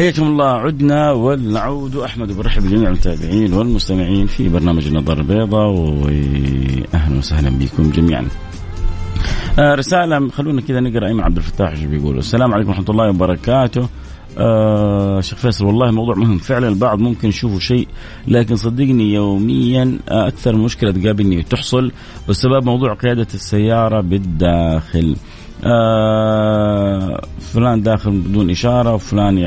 حياكم 0.00 0.22
الله 0.22 0.48
عدنا 0.48 1.12
ونعود 1.12 1.96
أحمد 1.96 2.32
برحب 2.32 2.62
بجميع 2.62 2.88
المتابعين 2.88 3.52
والمستمعين 3.52 4.26
في 4.26 4.48
برنامج 4.48 4.86
النظر 4.86 5.18
البيضاء 5.18 5.68
واهلا 5.70 7.18
وسهلا 7.18 7.50
بكم 7.50 7.90
جميعا. 7.90 8.28
آه 9.58 9.74
رسالة 9.74 10.28
خلونا 10.28 10.60
كذا 10.60 10.80
نقرأ 10.80 11.08
ايمن 11.08 11.20
عبد 11.20 11.36
الفتاح 11.36 11.70
إيش 11.70 11.84
بيقول 11.84 12.18
السلام 12.18 12.54
عليكم 12.54 12.68
ورحمة 12.68 12.84
الله 12.90 13.08
وبركاته. 13.08 13.88
آه 14.38 15.20
شيخ 15.20 15.38
فيصل 15.38 15.64
والله 15.64 15.90
موضوع 15.90 16.14
مهم 16.14 16.38
فعلا 16.38 16.68
البعض 16.68 16.98
ممكن 16.98 17.28
يشوفوا 17.28 17.60
شيء 17.60 17.88
لكن 18.28 18.56
صدقني 18.56 19.14
يوميا 19.14 19.98
أكثر 20.08 20.56
مشكلة 20.56 20.92
تقابلني 20.92 21.42
تحصل 21.42 21.92
والسبب 22.28 22.64
موضوع 22.64 22.94
قيادة 22.94 23.26
السيارة 23.34 24.00
بالداخل. 24.00 25.16
آه 25.16 25.39
فلان 27.40 27.82
داخل 27.82 28.10
بدون 28.10 28.50
إشارة 28.50 28.94
وفلان 28.94 29.38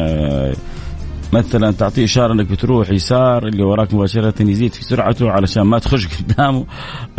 مثلا 1.34 1.72
تعطيه 1.72 2.03
إشارة 2.03 2.34
إنك 2.34 2.48
بتروح 2.48 2.89
يسار 2.89 3.48
اللي 3.48 3.63
وراك 3.63 3.93
مباشرة 3.93 4.34
يزيد 4.39 4.74
في 4.74 4.84
سرعته 4.84 5.32
علشان 5.32 5.63
ما 5.63 5.79
تخش 5.79 6.08
قدامه 6.08 6.65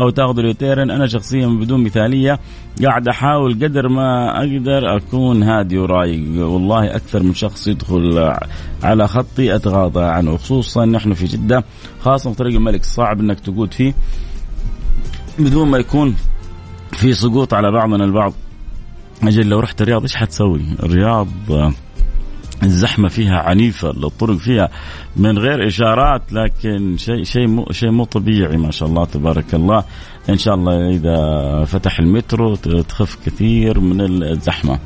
أو 0.01 0.11
تاخذ 0.11 0.39
اليوتيرن 0.39 0.91
أنا 0.91 1.07
شخصيا 1.07 1.47
بدون 1.47 1.85
مثالية 1.85 2.41
قاعد 2.85 3.09
أحاول 3.09 3.55
قدر 3.55 3.89
ما 3.89 4.39
أقدر 4.39 4.97
أكون 4.97 5.43
هادي 5.43 5.79
ورايق. 5.79 6.49
والله 6.49 6.97
أكثر 6.97 7.23
من 7.23 7.35
شخص 7.35 7.69
يدخل 7.69 8.35
على 8.83 9.09
خطي 9.09 9.55
أتغاضى 9.55 10.03
عنه 10.05 10.37
خصوصا 10.37 10.85
نحن 10.85 11.15
في 11.15 11.25
جدة 11.25 11.65
خاصة 12.01 12.31
في 12.31 12.37
طريق 12.37 12.55
الملك. 12.55 12.85
صعب 12.85 13.21
إنك 13.21 13.41
تقود 13.41 13.75
فيه 13.75 13.95
بدون 15.39 15.69
ما 15.69 15.79
يكون 15.79 16.17
في 16.93 17.13
سقوط 17.13 17.55
على 17.55 17.71
بعضنا 17.71 18.05
البعض. 18.05 18.33
أجل 19.23 19.49
لو 19.49 19.61
رحت 19.61 19.83
الرياض 19.83 20.03
إيش 20.03 20.17
حتسوي؟ 20.17 20.61
الرياض 20.83 21.29
الزحمة 22.63 23.09
فيها 23.09 23.37
عنيفة 23.39 23.91
الطرق 23.91 24.37
فيها 24.37 24.71
من 25.17 25.39
غير 25.39 25.67
إشارات 25.67 26.33
لكن 26.33 26.97
شيء 26.97 27.23
شيء 27.23 27.49
مو 27.49 27.67
شيء 27.71 27.91
مو 27.91 28.05
طبيعي 28.05 28.57
ما 28.57 28.71
شاء 28.71 28.89
الله 28.89 29.05
تبارك 29.05 29.55
الله 29.55 29.85
إن 30.29 30.39
شاء 30.39 30.55
الله 30.55 30.91
إذا 30.91 31.65
فتح 31.65 31.99
المترو 31.99 32.55
تخف 32.55 33.19
كثير 33.27 33.81
من 33.81 34.01
الزحمة. 34.23 34.79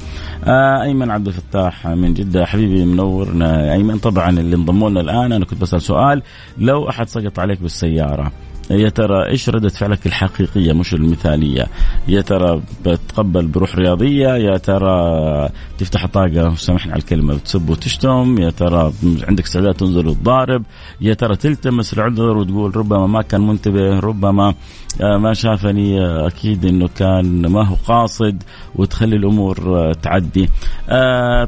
آه 0.45 0.83
أيمن 0.83 1.11
عبد 1.11 1.27
الفتاح 1.27 1.87
من 1.87 2.15
جدة 2.15 2.45
حبيبي 2.45 2.85
منورنا 2.85 3.73
أيمن 3.73 3.99
طبعا 3.99 4.31
اللي 4.31 4.57
انضموا 4.57 4.91
لنا 4.91 5.01
الآن 5.01 5.33
أنا 5.33 5.45
كنت 5.45 5.61
بسأل 5.61 5.83
سؤال 5.83 6.23
لو 6.59 6.89
أحد 6.89 7.09
سقط 7.09 7.39
عليك 7.39 7.63
بالسيارة 7.63 8.33
يا 8.71 8.89
ترى 8.89 9.27
إيش 9.31 9.49
ردة 9.49 9.69
فعلك 9.69 10.07
الحقيقية 10.07 10.73
مش 10.73 10.95
المثالية؟ 10.95 11.67
يا 12.09 12.21
ترى 12.21 12.63
بتقبل 12.87 13.47
بروح 13.47 13.77
رياضية؟ 13.77 14.29
يا 14.29 14.57
ترى 14.57 15.49
تفتح 15.79 16.07
طاقة 16.07 16.55
سامحني 16.55 16.93
على 16.93 17.01
الكلمة 17.01 17.39
تسب 17.39 17.71
وتشتم؟ 17.71 18.37
يا 18.39 18.51
ترى 18.51 18.93
عندك 19.29 19.45
استعداد 19.45 19.75
تنزل 19.75 20.07
وتضارب؟ 20.07 20.63
يا 21.01 21.15
ترى 21.15 21.37
تلتمس 21.37 21.95
العذر 21.95 22.37
وتقول 22.37 22.77
ربما 22.77 23.07
ما 23.07 23.23
كان 23.23 23.41
منتبه 23.47 23.99
ربما 23.99 24.55
آه، 25.01 25.17
ما 25.17 25.35
شافني 25.35 26.01
آه، 26.01 26.27
أكيد 26.27 26.65
إنه 26.65 26.89
كان 26.89 27.47
ما 27.47 27.67
هو 27.67 27.75
قاصد 27.87 28.43
وتخلي 28.75 29.17
الأمور 29.17 29.59
آه، 29.67 29.93
تعدي. 29.93 30.49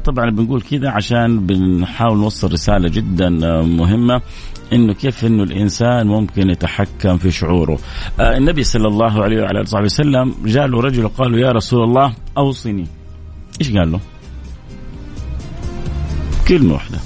طبعا 0.05 0.29
بنقول 0.29 0.61
كذا 0.61 0.89
عشان 0.89 1.45
بنحاول 1.47 2.17
نوصل 2.17 2.51
رسالة 2.51 2.89
جدا 2.89 3.29
مهمة. 3.61 4.21
إنه 4.73 4.93
كيف 4.93 5.25
إنه 5.25 5.43
الإنسان 5.43 6.07
ممكن 6.07 6.49
يتحكم 6.49 7.17
في 7.17 7.31
شعوره. 7.31 7.79
آه 8.19 8.37
النبي 8.37 8.63
صلى 8.63 8.87
الله 8.87 9.23
عليه 9.23 9.41
وعلى 9.41 9.61
آله 9.61 9.83
وسلم 9.83 10.35
جاء 10.45 10.67
له 10.67 10.81
رجل 10.81 11.05
وقال 11.05 11.31
له 11.31 11.39
يا 11.39 11.51
رسول 11.51 11.83
الله 11.83 12.13
أوصني. 12.37 12.87
إيش 13.61 13.71
قال 13.71 13.91
له؟ 13.91 13.99
كلمة 16.47 16.73
واحدة. 16.73 16.97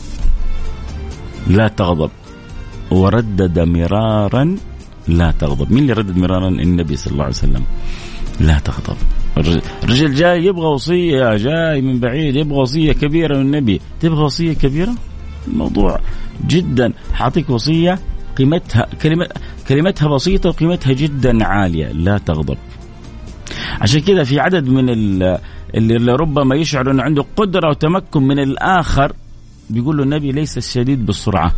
لا 1.47 1.67
تغضب. 1.67 2.09
وردد 2.91 3.59
مرارا 3.59 4.55
لا 5.07 5.31
تغضب، 5.31 5.71
مين 5.71 5.83
اللي 5.83 5.93
ردد 5.93 6.17
مرارا؟ 6.17 6.47
النبي 6.49 6.95
صلى 6.95 7.11
الله 7.11 7.23
عليه 7.23 7.33
وسلم. 7.33 7.63
لا 8.39 8.59
تغضب. 8.59 8.97
الرجل 9.83 10.13
جاي 10.13 10.45
يبغى 10.45 10.65
وصية 10.65 11.35
جاي 11.35 11.81
من 11.81 11.99
بعيد 11.99 12.35
يبغى 12.35 12.57
وصية 12.57 12.93
كبيرة 12.93 13.37
من 13.37 13.41
النبي، 13.41 13.81
تبغى 13.99 14.23
وصية 14.23 14.53
كبيرة؟ 14.53 14.95
الموضوع 15.47 15.99
جدا. 16.47 16.93
حاعطيك 17.13 17.49
وصية 17.49 17.99
قيمتها 18.37 18.87
كلمة 19.01 19.27
كلمتها 19.67 20.07
بسيطة 20.07 20.49
وقيمتها 20.49 20.93
جدا 20.93 21.45
عالية. 21.45 21.87
لا 21.87 22.17
تغضب. 22.17 22.57
عشان 23.81 24.01
كذا 24.01 24.23
في 24.23 24.39
عدد 24.39 24.67
من 24.67 24.89
اللي 25.75 26.11
ربما 26.15 26.55
يشعر 26.55 26.91
أنه 26.91 27.03
عنده 27.03 27.25
قدرة 27.35 27.69
وتمكن 27.69 28.23
من 28.23 28.39
الآخر 28.39 29.13
بيقول 29.69 29.97
له 29.97 30.03
النبي 30.03 30.31
ليس 30.31 30.57
الشديد 30.57 31.05
بالسرعة 31.05 31.53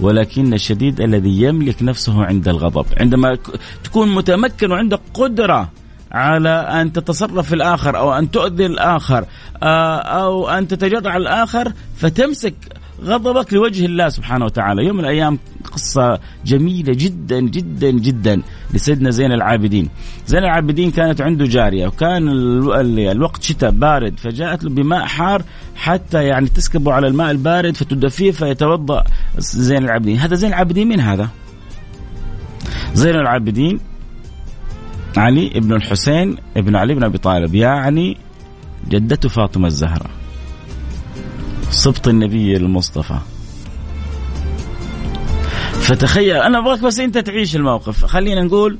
ولكن 0.00 0.54
الشديد 0.54 1.00
الذي 1.00 1.42
يملك 1.42 1.82
نفسه 1.82 2.24
عند 2.24 2.48
الغضب. 2.48 2.86
عندما 3.00 3.38
تكون 3.84 4.14
متمكن 4.14 4.70
وعندك 4.70 5.00
قدرة 5.14 5.68
على 6.12 6.50
أن 6.50 6.92
تتصرف 6.92 7.46
في 7.48 7.54
الآخر 7.54 7.98
أو 7.98 8.12
أن 8.12 8.30
تؤذي 8.30 8.66
الآخر 8.66 9.24
آه، 9.62 9.96
أو 9.96 10.48
أن 10.48 10.68
تتجرع 10.68 11.16
الآخر 11.16 11.72
فتمسك 11.96 12.54
غضبك 13.04 13.52
لوجه 13.52 13.86
الله 13.86 14.08
سبحانه 14.08 14.44
وتعالى. 14.44 14.84
يوم 14.84 14.96
من 14.96 15.04
الأيام 15.04 15.38
قصة 15.72 16.18
جميلة 16.46 16.92
جدا 16.92 17.40
جدا 17.40 17.90
جدا 17.90 18.42
لسيدنا 18.74 19.10
زين 19.10 19.32
العابدين. 19.32 19.88
زين 20.26 20.38
العابدين 20.38 20.90
كانت 20.90 21.20
عنده 21.20 21.44
جارية 21.44 21.86
وكان 21.86 22.28
الوقت 22.98 23.42
شتاء 23.42 23.70
بارد 23.70 24.18
فجاءت 24.18 24.64
له 24.64 24.70
بماء 24.70 25.04
حار 25.06 25.42
حتى 25.76 26.24
يعني 26.24 26.48
تسكبه 26.48 26.92
على 26.92 27.06
الماء 27.06 27.30
البارد 27.30 27.76
فتدفيه 27.76 28.30
فيتوضأ 28.30 29.04
زين 29.38 29.84
العابدين. 29.84 30.16
هذا 30.18 30.34
زين 30.34 30.50
العابدين 30.50 30.88
من 30.88 31.00
هذا؟ 31.00 31.28
زين 32.94 33.14
العابدين 33.14 33.80
علي 35.16 35.50
ابن 35.56 35.72
الحسين 35.72 36.36
ابن 36.56 36.76
علي 36.76 36.94
بن 36.94 37.04
أبي 37.04 37.18
طالب 37.18 37.54
يعني 37.54 38.16
جدته 38.88 39.28
فاطمة 39.28 39.66
الزهراء. 39.66 40.10
سبط 41.70 42.08
النبي 42.08 42.56
المصطفى. 42.56 43.18
فتخيل 45.72 46.36
أنا 46.36 46.58
أبغاك 46.58 46.80
بس 46.80 47.00
أنت 47.00 47.18
تعيش 47.18 47.56
الموقف. 47.56 48.04
خلينا 48.04 48.42
نقول 48.42 48.78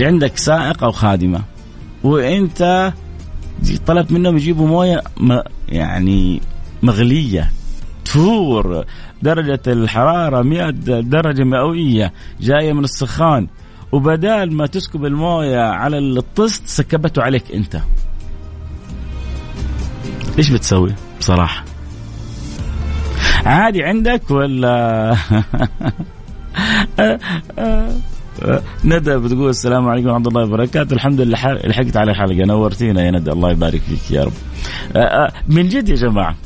عندك 0.00 0.36
سائق 0.36 0.84
أو 0.84 0.92
خادمة 0.92 1.40
وأنت 2.04 2.92
طلبت 3.86 4.12
منهم 4.12 4.36
يجيبوا 4.36 4.66
موية 4.66 5.02
يعني 5.68 6.40
مغلية 6.82 7.52
تفور 8.04 8.84
درجة 9.22 9.60
الحرارة 9.66 10.42
100 10.42 10.70
درجة 11.00 11.44
مئوية 11.44 12.12
جاية 12.40 12.72
من 12.72 12.84
السخان 12.84 13.46
وبدال 13.92 14.52
ما 14.52 14.66
تسكب 14.66 15.04
الموية 15.04 15.60
على 15.60 15.98
الطست 15.98 16.62
سكبته 16.66 17.22
عليك 17.22 17.52
أنت. 17.54 17.80
إيش 20.38 20.50
بتسوي 20.50 20.94
بصراحة؟ 21.20 21.64
عادي 23.46 23.82
عندك 23.82 24.30
ولا؟ 24.30 25.16
ندى 28.84 29.16
بتقول 29.16 29.48
السلام 29.48 29.88
عليكم 29.88 30.08
ورحمة 30.08 30.28
الله 30.28 30.42
وبركاته. 30.42 30.94
الحمد 30.94 31.20
لله 31.20 31.52
لحقت 31.54 31.96
على 31.96 32.10
الحلقة 32.10 32.44
نورتينا 32.44 33.02
يا 33.02 33.10
ندى. 33.10 33.30
الله 33.30 33.50
يبارك 33.50 33.80
فيك 33.80 34.10
يا 34.10 34.24
رب. 34.24 34.32
من 35.48 35.68
جد 35.68 35.88
يا 35.88 35.94
جماعة 35.94 36.36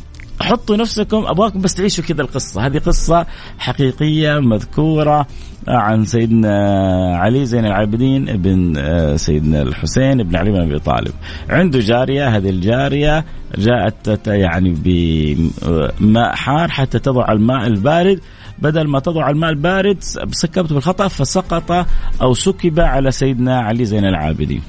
حطوا 0.42 0.76
نفسكم 0.76 1.24
أبغاكم 1.26 1.60
بس 1.60 1.74
تعيشوا 1.74 2.04
كذا 2.04 2.22
القصة. 2.22 2.66
هذه 2.66 2.78
قصة 2.78 3.26
حقيقية 3.58 4.38
مذكورة 4.38 5.26
عن 5.68 6.04
سيدنا 6.04 7.16
علي 7.16 7.46
زين 7.46 7.66
العابدين 7.66 8.28
ابن 8.28 8.74
آه، 8.76 9.16
سيدنا 9.16 9.62
الحسين 9.62 10.22
بن 10.22 10.36
علي 10.36 10.50
بن 10.50 10.60
أبي 10.60 10.78
طالب. 10.78 11.12
عنده 11.50 11.80
جارية 11.80 12.36
هذه 12.36 12.50
الجارية 12.50 13.24
جاءت 13.58 14.26
يعني 14.28 14.74
بماء 14.84 16.34
حار 16.34 16.68
حتى 16.68 16.98
تضع 16.98 17.32
الماء 17.32 17.66
البارد. 17.66 18.20
بدل 18.58 18.88
ما 18.88 19.00
تضع 19.00 19.30
الماء 19.30 19.50
البارد 19.50 19.96
سكبته 20.30 20.74
بالخطأ 20.74 21.08
فسقط 21.08 21.86
أو 22.22 22.34
سكب 22.34 22.80
على 22.80 23.10
سيدنا 23.10 23.60
علي 23.60 23.84
زين 23.84 24.04
العابدين. 24.04 24.62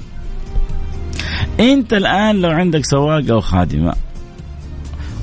أنت 1.60 1.92
الآن 1.92 2.40
لو 2.40 2.50
عندك 2.50 2.84
سواق 2.84 3.30
أو 3.30 3.40
خادمة 3.40 3.94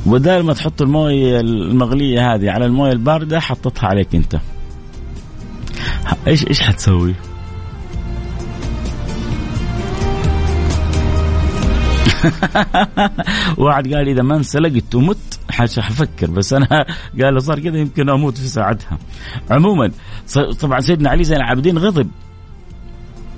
بدل 0.06 0.44
ما 0.44 0.54
تحط 0.54 0.82
الموية 0.82 1.40
المغلية 1.40 2.34
هذه 2.34 2.52
على 2.52 2.66
الموية 2.66 2.92
الباردة 2.92 3.40
حطتها 3.40 3.88
عليك 3.88 4.16
أنت 4.16 4.40
إيش 6.28 6.48
إيش 6.48 6.62
حتسوي؟ 6.62 7.16
واحد 13.58 13.94
قال 13.94 14.08
إذا 14.10 14.22
ما 14.22 14.36
انسلقت 14.36 14.96
ومت 14.96 15.40
حفكر 15.52 16.32
بس 16.32 16.54
أنا 16.54 16.86
قال 17.22 17.44
صار 17.44 17.60
كذا 17.60 17.78
يمكن 17.78 18.10
أموت 18.10 18.38
في 18.38 18.48
ساعتها. 18.48 18.98
عموما 19.52 19.92
طبعا 20.60 20.80
سيدنا 20.80 21.10
علي 21.10 21.24
زين 21.24 21.38
العابدين 21.38 21.78
غضب. 21.78 22.10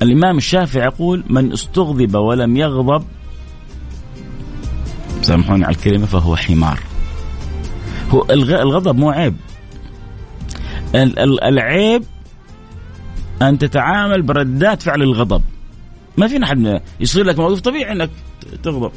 الإمام 0.01 0.38
الشافعي 0.38 0.84
يقول 0.86 1.24
من 1.29 1.51
استغضب 1.51 2.15
ولم 2.15 2.58
يغضب 2.58 3.03
سامحوني 5.24 5.66
على 5.66 5.75
الكلمة 5.75 6.05
فهو 6.05 6.36
حمار. 6.36 6.79
هو 8.09 8.25
الغضب 8.29 8.96
مو 8.96 9.09
عيب. 9.09 9.36
العيب 10.96 12.03
أن 13.42 13.57
تتعامل 13.57 14.22
بردات 14.22 14.81
فعل 14.81 15.01
الغضب 15.01 15.42
ما 16.18 16.27
في 16.27 16.44
احد 16.44 16.81
يصير 17.00 17.25
لك 17.25 17.40
موقف 17.40 17.62
طبيعي 17.62 17.92
إنك 17.92 18.09
تغضب 18.64 18.92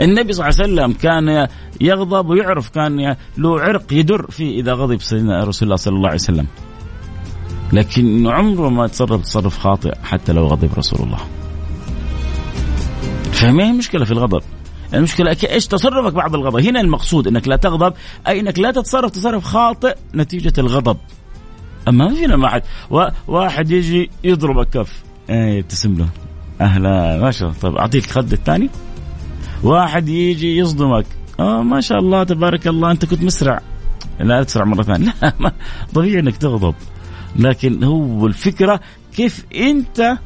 النبي 0.00 0.32
صلى 0.32 0.48
الله 0.48 0.60
عليه 0.60 0.72
وسلم 0.72 0.92
كان 0.92 1.48
يغضب 1.80 2.28
ويعرف 2.28 2.68
كان 2.68 3.16
له 3.38 3.60
عرق 3.60 3.92
يدر 3.92 4.30
فيه 4.30 4.60
إذا 4.60 4.72
غضب 4.72 5.00
سيدنا 5.00 5.44
رسول 5.44 5.66
الله 5.66 5.76
صلى 5.76 5.96
الله 5.96 6.08
عليه 6.08 6.18
وسلم 6.18 6.46
لكن 7.72 8.26
عمره 8.26 8.68
ما 8.68 8.86
تصرف 8.86 9.22
تصرف 9.22 9.58
خاطئ 9.58 9.94
حتى 10.02 10.32
لو 10.32 10.46
غضب 10.46 10.70
رسول 10.78 11.00
الله 11.06 11.18
فما 13.38 13.64
هي 13.64 13.72
مشكله 13.72 14.04
في 14.04 14.10
الغضب؟ 14.10 14.42
المشكلة 14.94 15.36
إيش 15.50 15.66
تصرفك 15.66 16.12
بعد 16.12 16.34
الغضب؟ 16.34 16.56
هنا 16.56 16.80
المقصود 16.80 17.26
إنك 17.26 17.48
لا 17.48 17.56
تغضب 17.56 17.92
أي 18.28 18.40
إنك 18.40 18.58
لا 18.58 18.70
تتصرف 18.70 19.10
تصرف 19.10 19.44
خاطئ 19.44 19.94
نتيجة 20.14 20.52
الغضب. 20.58 20.96
أما 21.88 22.08
ما 22.08 22.14
فينا 22.14 22.36
ما 22.36 22.48
حد 22.48 22.62
واحد 23.28 23.70
يجي 23.70 24.10
يضربك 24.24 24.68
كف 24.68 25.02
يبتسم 25.28 25.94
له. 25.94 26.08
أهلا 26.60 27.18
ما 27.18 27.30
شاء 27.30 27.48
الله. 27.48 27.60
طيب 27.60 27.76
أعطيك 27.76 28.04
الخد 28.04 28.32
الثاني. 28.32 28.70
واحد 29.62 30.08
يجي 30.08 30.56
يصدمك. 30.56 31.06
آه 31.40 31.62
ما 31.62 31.80
شاء 31.80 31.98
الله 31.98 32.24
تبارك 32.24 32.66
الله 32.66 32.90
أنت 32.90 33.04
كنت 33.04 33.22
مسرع. 33.22 33.60
لا 34.20 34.42
تسرع 34.42 34.64
مرة 34.64 34.82
ثانية. 34.82 35.14
لا 35.22 35.32
ما 35.38 35.52
طبيعي 35.94 36.20
إنك 36.20 36.36
تغضب. 36.36 36.74
لكن 37.36 37.84
هو 37.84 38.26
الفكرة 38.26 38.80
كيف 39.16 39.44
أنت 39.56 40.18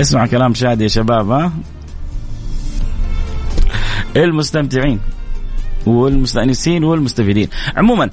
اسمع 0.00 0.26
كلام 0.26 0.54
شادي 0.54 0.82
يا 0.82 0.88
شباب 0.88 1.30
ها؟ 1.30 1.52
المستمتعين 4.16 5.00
والمستأنسين 5.86 6.84
والمستفيدين. 6.84 7.48
عموما 7.76 8.10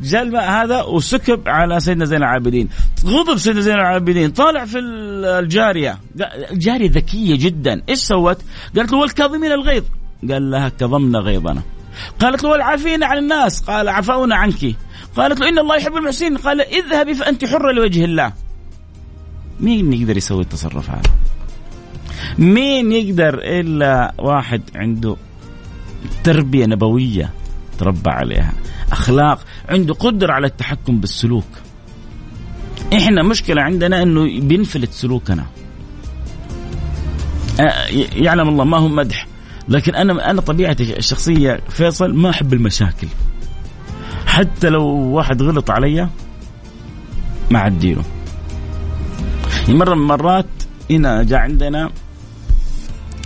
جاء 0.00 0.22
الماء 0.22 0.50
هذا 0.50 0.82
وسكب 0.82 1.48
على 1.48 1.80
سيدنا 1.80 2.04
زين 2.04 2.18
العابدين. 2.18 2.68
غضب 3.04 3.36
سيدنا 3.36 3.60
زين 3.60 3.74
العابدين. 3.74 4.30
طالع 4.30 4.64
في 4.64 4.78
الجارية. 4.78 5.98
الجارية 6.50 6.90
ذكية 6.90 7.36
جدا. 7.38 7.82
إيش 7.88 7.98
سوت؟ 7.98 8.38
قالت 8.76 8.92
له 8.92 8.98
والكاظمين 8.98 9.52
الغيظ. 9.52 9.84
قال 10.30 10.50
لها 10.50 10.68
كظمنا 10.68 11.18
غيظنا. 11.18 11.62
قالت 12.20 12.44
له 12.44 12.50
والعافين 12.50 13.02
عن 13.02 13.18
الناس. 13.18 13.60
قال 13.60 13.88
عفونا 13.88 14.36
عنك. 14.36 14.74
قالت 15.16 15.40
له 15.40 15.48
إن 15.48 15.58
الله 15.58 15.76
يحب 15.76 15.96
المحسنين. 15.96 16.36
قال 16.36 16.60
اذهبي 16.60 17.14
فأنت 17.14 17.44
حرة 17.44 17.72
لوجه 17.72 18.04
الله. 18.04 18.32
مين 19.60 19.92
يقدر 19.92 20.16
يسوي 20.16 20.42
التصرف 20.42 20.90
هذا 20.90 21.10
مين 22.38 22.92
يقدر 22.92 23.34
إلا 23.34 24.14
واحد 24.18 24.62
عنده 24.74 25.16
تربية 26.24 26.66
نبوية 26.66 27.30
تربى 27.78 28.10
عليها 28.10 28.52
أخلاق 28.92 29.40
عنده 29.68 29.94
قدرة 29.94 30.32
على 30.32 30.46
التحكم 30.46 31.00
بالسلوك. 31.00 31.44
إحنا 32.94 33.22
مشكلة 33.22 33.62
عندنا 33.62 34.02
إنه 34.02 34.40
بينفلت 34.40 34.92
سلوكنا. 34.92 35.46
آه، 37.60 37.86
يعلم 38.16 38.48
الله 38.48 38.64
ما 38.64 38.78
هو 38.78 38.88
مدح 38.88 39.26
لكن 39.68 39.94
أنا 39.94 40.30
أنا 40.30 40.40
طبيعتي 40.40 40.98
الشخصية 40.98 41.60
فيصل 41.68 42.14
ما 42.14 42.30
أحب 42.30 42.52
المشاكل. 42.52 43.08
حتى 44.26 44.68
لو 44.68 44.86
واحد 44.86 45.42
غلط 45.42 45.70
علي 45.70 46.08
ما 47.50 47.58
عديله 47.58 48.02
مره 49.68 49.94
من 49.94 50.00
المرات 50.00 50.46
هنا 50.90 51.22
جاء 51.22 51.38
عندنا 51.38 51.90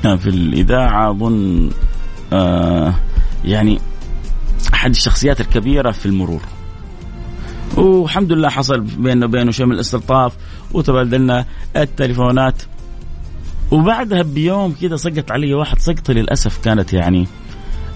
في 0.03 0.27
الإذاعة 0.27 1.11
أظن 1.11 1.71
آه 2.33 2.95
يعني 3.45 3.79
أحد 4.75 4.91
الشخصيات 4.91 5.41
الكبيرة 5.41 5.91
في 5.91 6.07
المرور. 6.07 6.41
والحمد 7.77 8.33
لله 8.33 8.49
حصل 8.49 8.81
بيننا 8.81 9.27
وبينه 9.27 9.51
شيء 9.51 9.67
من 9.67 9.73
الاستلطاف 9.73 10.37
وتبادلنا 10.73 11.45
التليفونات. 11.77 12.63
وبعدها 13.71 14.23
بيوم 14.23 14.75
كذا 14.81 14.97
سقط 14.97 15.31
علي 15.33 15.55
واحد 15.55 15.79
سقطة 15.79 16.13
للأسف 16.13 16.59
كانت 16.59 16.93
يعني 16.93 17.27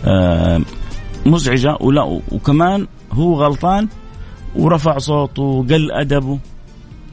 آه 0.04 0.60
مزعجة 1.26 1.76
ولا 1.80 2.20
وكمان 2.32 2.86
هو 3.12 3.34
غلطان 3.34 3.88
ورفع 4.56 4.98
صوته 4.98 5.42
وقل 5.42 5.92
أدبه. 5.92 6.38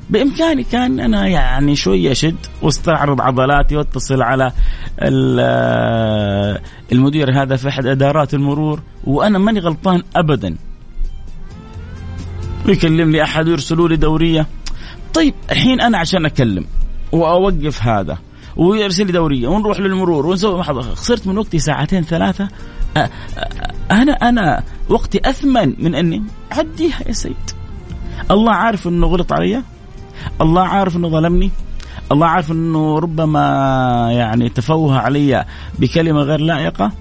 بإمكاني 0.09 0.63
كان 0.63 0.99
أنا 0.99 1.27
يعني 1.27 1.75
شوي 1.75 2.11
أشد 2.11 2.35
وأستعرض 2.61 3.21
عضلاتي 3.21 3.75
وأتصل 3.75 4.21
على 4.21 4.51
المدير 6.91 7.41
هذا 7.41 7.55
في 7.55 7.69
أحد 7.69 7.85
إدارات 7.85 8.33
المرور 8.33 8.81
وأنا 9.03 9.39
ماني 9.39 9.59
غلطان 9.59 10.03
ابدا. 10.15 10.55
يكلمني 12.65 13.23
أحد 13.23 13.47
ويرسلوا 13.47 13.89
لي 13.89 13.95
دورية. 13.95 14.47
طيب 15.13 15.33
الحين 15.51 15.81
أنا 15.81 15.97
عشان 15.97 16.25
أكلم 16.25 16.65
وأوقف 17.11 17.83
هذا 17.83 18.17
ويرسل 18.57 19.05
لي 19.05 19.11
دورية 19.11 19.47
ونروح 19.47 19.79
للمرور 19.79 20.25
ونسوي 20.25 20.59
محضر 20.59 20.81
خسرت 20.81 21.27
من 21.27 21.37
وقتي 21.37 21.59
ساعتين 21.59 22.03
ثلاثة. 22.03 22.47
أنا 23.91 24.11
أنا 24.11 24.63
وقتي 24.89 25.21
أثمن 25.25 25.73
من 25.79 25.95
أني 25.95 26.23
عديها 26.51 26.99
يا 27.07 27.13
سيد. 27.13 27.35
الله 28.31 28.53
عارف 28.53 28.87
إنه 28.87 29.07
غلط 29.07 29.33
علي؟ 29.33 29.63
الله 30.41 30.61
عارف 30.61 30.95
إنه 30.95 31.09
ظلمني. 31.09 31.51
الله 32.11 32.27
عارف 32.27 32.51
إنه 32.51 32.99
ربما 32.99 33.39
يعني 34.11 34.49
تفوه 34.49 34.99
علي 34.99 35.45
بكلمة 35.79 36.21
غير 36.21 36.39
لائقة. 36.39 36.91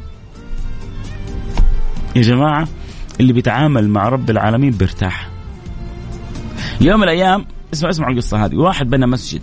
يا 2.16 2.22
جماعة 2.22 2.68
اللي 3.20 3.33
بيتعامل 3.33 3.88
مع 3.88 4.09
رب 4.09 4.31
العالمين 4.31 4.70
بيرتاح. 4.70 5.28
يوم 6.81 6.96
من 6.96 7.04
الأيام 7.04 7.46
اسمع 7.72 7.90
اسمع 7.90 8.09
القصة 8.09 8.44
هذه. 8.44 8.57
واحد 8.57 8.90
بنى 8.90 9.07
مسجد. 9.07 9.42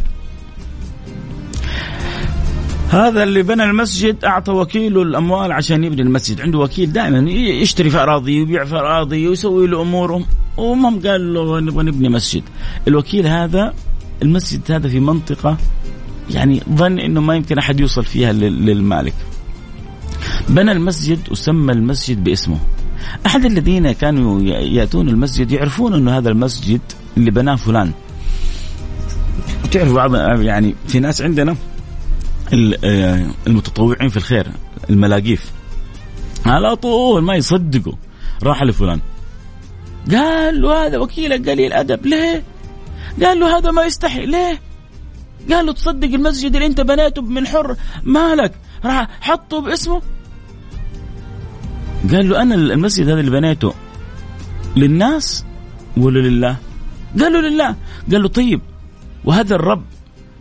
هذا 2.89 3.23
اللي 3.23 3.43
بنى 3.43 3.63
المسجد 3.63 4.25
أعطى 4.25 4.51
وكيله 4.51 5.01
الأموال 5.01 5.51
عشان 5.51 5.83
يبني 5.83 6.01
المسجد. 6.01 6.41
عنده 6.41 6.59
وكيل 6.59 6.93
دائما 6.93 7.31
يشتري 7.31 7.89
في 7.89 7.97
أراضي 7.97 8.39
ويبيع 8.39 8.65
في 8.65 8.75
أراضي 8.75 9.27
ويسوي 9.27 9.67
له 9.67 9.81
امورهم 9.81 10.25
ومهم 10.57 10.99
قال 11.07 11.33
له 11.33 11.59
نبغى 11.59 11.83
نبني 11.83 12.09
مسجد. 12.09 12.43
الوكيل 12.87 13.27
هذا 13.27 13.73
المسجد 14.21 14.71
هذا 14.71 14.89
في 14.89 14.99
منطقة 14.99 15.57
يعني 16.31 16.61
ظن 16.69 16.99
إنه 16.99 17.21
ما 17.21 17.35
يمكن 17.35 17.57
أحد 17.57 17.79
يوصل 17.79 18.05
فيها 18.05 18.33
لل- 18.33 18.65
للمالك. 18.65 19.13
بنى 20.49 20.71
المسجد 20.71 21.19
وسمى 21.31 21.73
المسجد 21.73 22.23
باسمه. 22.23 22.57
أحد 23.25 23.45
الذين 23.45 23.91
كانوا 23.91 24.41
يأتون 24.41 25.09
المسجد 25.09 25.51
يعرفون 25.51 25.93
إنه 25.93 26.17
هذا 26.17 26.29
المسجد 26.29 26.81
اللي 27.17 27.31
بناه 27.31 27.55
فلان. 27.55 27.91
تعرف 29.71 29.93
بعض 29.93 30.15
يعني 30.41 30.75
في 30.87 30.99
ناس 30.99 31.21
عندنا 31.21 31.55
آه، 32.83 33.25
المتطوعين 33.47 34.09
في 34.09 34.17
الخير 34.17 34.47
الملاقيف. 34.89 35.51
على 36.45 36.75
طول 36.75 37.23
ما 37.23 37.35
يصدقوا 37.35 37.93
راح 38.43 38.63
لفلان. 38.63 38.99
قال 40.11 40.61
له 40.61 40.85
هذا 40.85 40.97
وكيلك 40.97 41.49
قليل 41.49 41.73
ادب 41.73 42.05
ليه؟ 42.05 42.43
قال 43.23 43.39
له 43.39 43.57
هذا 43.57 43.71
ما 43.71 43.83
يستحي 43.83 44.25
ليه؟ 44.25 44.61
قال 45.51 45.65
له 45.65 45.73
تصدق 45.73 46.07
المسجد 46.07 46.53
اللي 46.53 46.65
انت 46.65 46.81
بنيته 46.81 47.21
من 47.21 47.47
حر 47.47 47.75
مالك 48.03 48.51
راح 48.85 49.07
حطه 49.21 49.61
باسمه 49.61 50.01
قال 52.11 52.29
له 52.29 52.41
أنا 52.41 52.55
المسجد 52.55 53.09
هذا 53.09 53.19
اللي 53.19 53.31
بنيته 53.31 53.73
للناس 54.75 55.45
ولا 55.97 56.19
لله؟ 56.19 56.57
قال 57.19 57.33
له 57.33 57.41
لله 57.41 57.75
قال 58.11 58.21
له 58.21 58.27
طيب 58.27 58.61
وهذا 59.25 59.55
الرب 59.55 59.83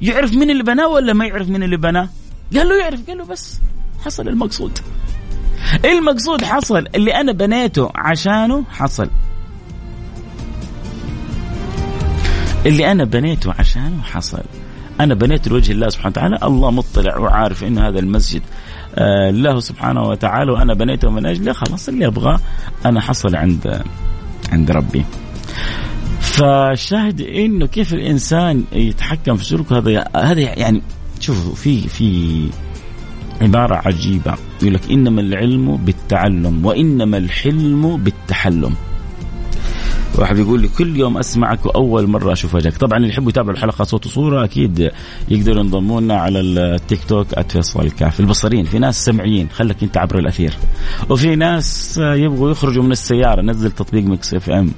يعرف 0.03 0.33
مين 0.35 0.51
اللي 0.51 0.63
بناه 0.63 0.89
ولا 0.89 1.13
ما 1.13 1.27
يعرف 1.27 1.49
مين 1.49 1.63
اللي 1.63 1.77
بناه؟ 1.77 2.09
قال 2.57 2.69
له 2.69 2.77
يعرف 2.77 3.07
قال 3.09 3.19
له 3.19 3.25
بس 3.25 3.61
حصل 4.05 4.29
المقصود 4.29 4.79
المقصود 5.85 6.45
حصل 6.45 6.87
اللي 6.95 7.15
أنا 7.15 7.33
بنيته 7.33 7.91
عشانه 7.95 8.65
حصل 8.71 9.11
اللي 12.67 12.93
أنا 12.93 13.05
بنيته 13.05 13.53
عشانه 13.59 14.03
حصل. 14.03 14.43
أنا 15.01 15.15
بنيت 15.15 15.49
لوجه 15.49 15.73
الله 15.73 15.89
سبحانه 15.89 16.11
وتعالى. 16.11 16.39
الله 16.43 16.71
مطلع 16.71 17.17
وعارف 17.19 17.65
إن 17.65 17.79
هذا 17.79 17.99
المسجد 17.99 18.43
آه 18.95 19.31
له 19.31 19.61
سبحانه 19.61 20.03
وتعالى 20.03 20.53
وأنا 20.53 20.75
بنيته 20.75 21.11
من 21.11 21.27
أجله. 21.27 21.53
خلاص 21.53 21.89
اللي 21.89 22.07
أبغاه 22.07 22.41
أنا 22.87 23.01
حصل 23.01 23.37
عند 23.37 23.83
عند 24.53 24.71
ربي. 24.71 25.05
فالشاهد 26.21 27.21
إنه 27.21 27.67
كيف 27.67 27.95
الإنسان 27.95 28.65
يتحكم 28.73 29.37
في 29.37 29.45
سلوكه 29.45 29.79
هذا 29.79 30.05
هذا 30.17 30.41
يعني 30.41 30.83
شوفوا 31.21 31.55
في 31.55 31.89
في 31.89 32.49
عبارة 33.41 33.75
عجيبة. 33.75 34.35
يقول 34.63 34.75
لك 34.75 34.91
إنما 34.91 35.21
العلم 35.21 35.77
بالتعلم 35.77 36.67
وإنما 36.67 37.17
الحلم 37.17 37.97
بالتحلم. 37.97 38.75
واحد 40.19 40.39
يقول 40.39 40.61
لي 40.61 40.69
كل 40.69 40.97
يوم 40.97 41.19
أسمعك 41.19 41.67
وأول 41.67 42.07
مرة 42.07 42.33
أشوف 42.33 42.55
وجهك 42.55 42.77
طبعا 42.77 42.99
اللي 42.99 43.09
يحبوا 43.09 43.29
يتابعوا 43.29 43.57
الحلقة 43.57 43.85
صوت 43.85 44.07
وصورة 44.07 44.45
أكيد 44.45 44.91
يقدروا 45.29 45.61
ينضموا 45.65 46.01
لنا 46.01 46.15
على 46.15 46.41
التيك 46.41 47.05
توك 47.05 47.41
@فيصل 47.49 47.83
الكاف. 47.83 48.21
البصريين 48.21 48.65
في 48.65 48.79
ناس 48.79 49.05
سمعيين 49.05 49.49
خليك 49.49 49.83
أنت 49.83 49.97
عبر 49.97 50.19
الأثير. 50.19 50.55
وفي 51.11 51.37
ناس 51.37 51.99
يبغوا 51.99 52.51
يخرجوا 52.51 52.83
من 52.83 52.93
السيارة 52.93 53.43
نزل 53.43 53.71
تطبيق 53.71 54.05
Mix 54.05 54.35
FM. 54.35 54.71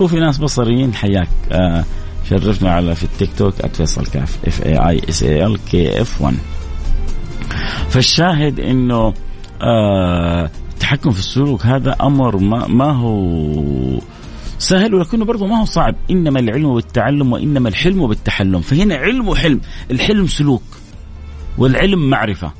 وفي 0.00 0.20
ناس 0.20 0.38
بصريين 0.38 0.94
حياك. 0.94 1.28
آه 1.52 1.84
شرفنا 2.30 2.70
على 2.70 2.94
في 2.94 3.04
التيك 3.04 3.30
توك 3.38 3.66
@فيصل 3.66 4.06
كاف. 4.06 4.38
F 4.46 4.66
A 4.66 4.88
I 4.88 5.00
S 5.08 5.22
A 5.22 5.46
L 5.46 5.58
K 5.70 6.00
F 6.00 6.22
1 6.22 6.36
فالشاهد 7.88 8.60
إنه 8.60 9.14
آه 9.62 10.50
التحكم 10.72 11.10
في 11.10 11.18
السلوك 11.18 11.66
هذا 11.66 11.96
أمر 12.02 12.36
ما, 12.36 12.66
ما 12.66 12.92
هو 12.92 14.00
سهل 14.62 14.94
ولكنه 14.94 15.24
برضه 15.24 15.46
ما 15.46 15.60
هو 15.60 15.64
صعب. 15.64 15.94
إنما 16.10 16.40
العلم 16.40 16.74
بالتعلم 16.74 17.32
وإنما 17.32 17.68
الحلم 17.68 18.06
بالتحلم. 18.06 18.60
فهنا 18.60 18.94
علم 18.94 19.28
وحلم. 19.28 19.60
الحلم 19.90 20.26
سلوك 20.26 20.62
والعلم 21.58 22.10
معرفة. 22.10 22.52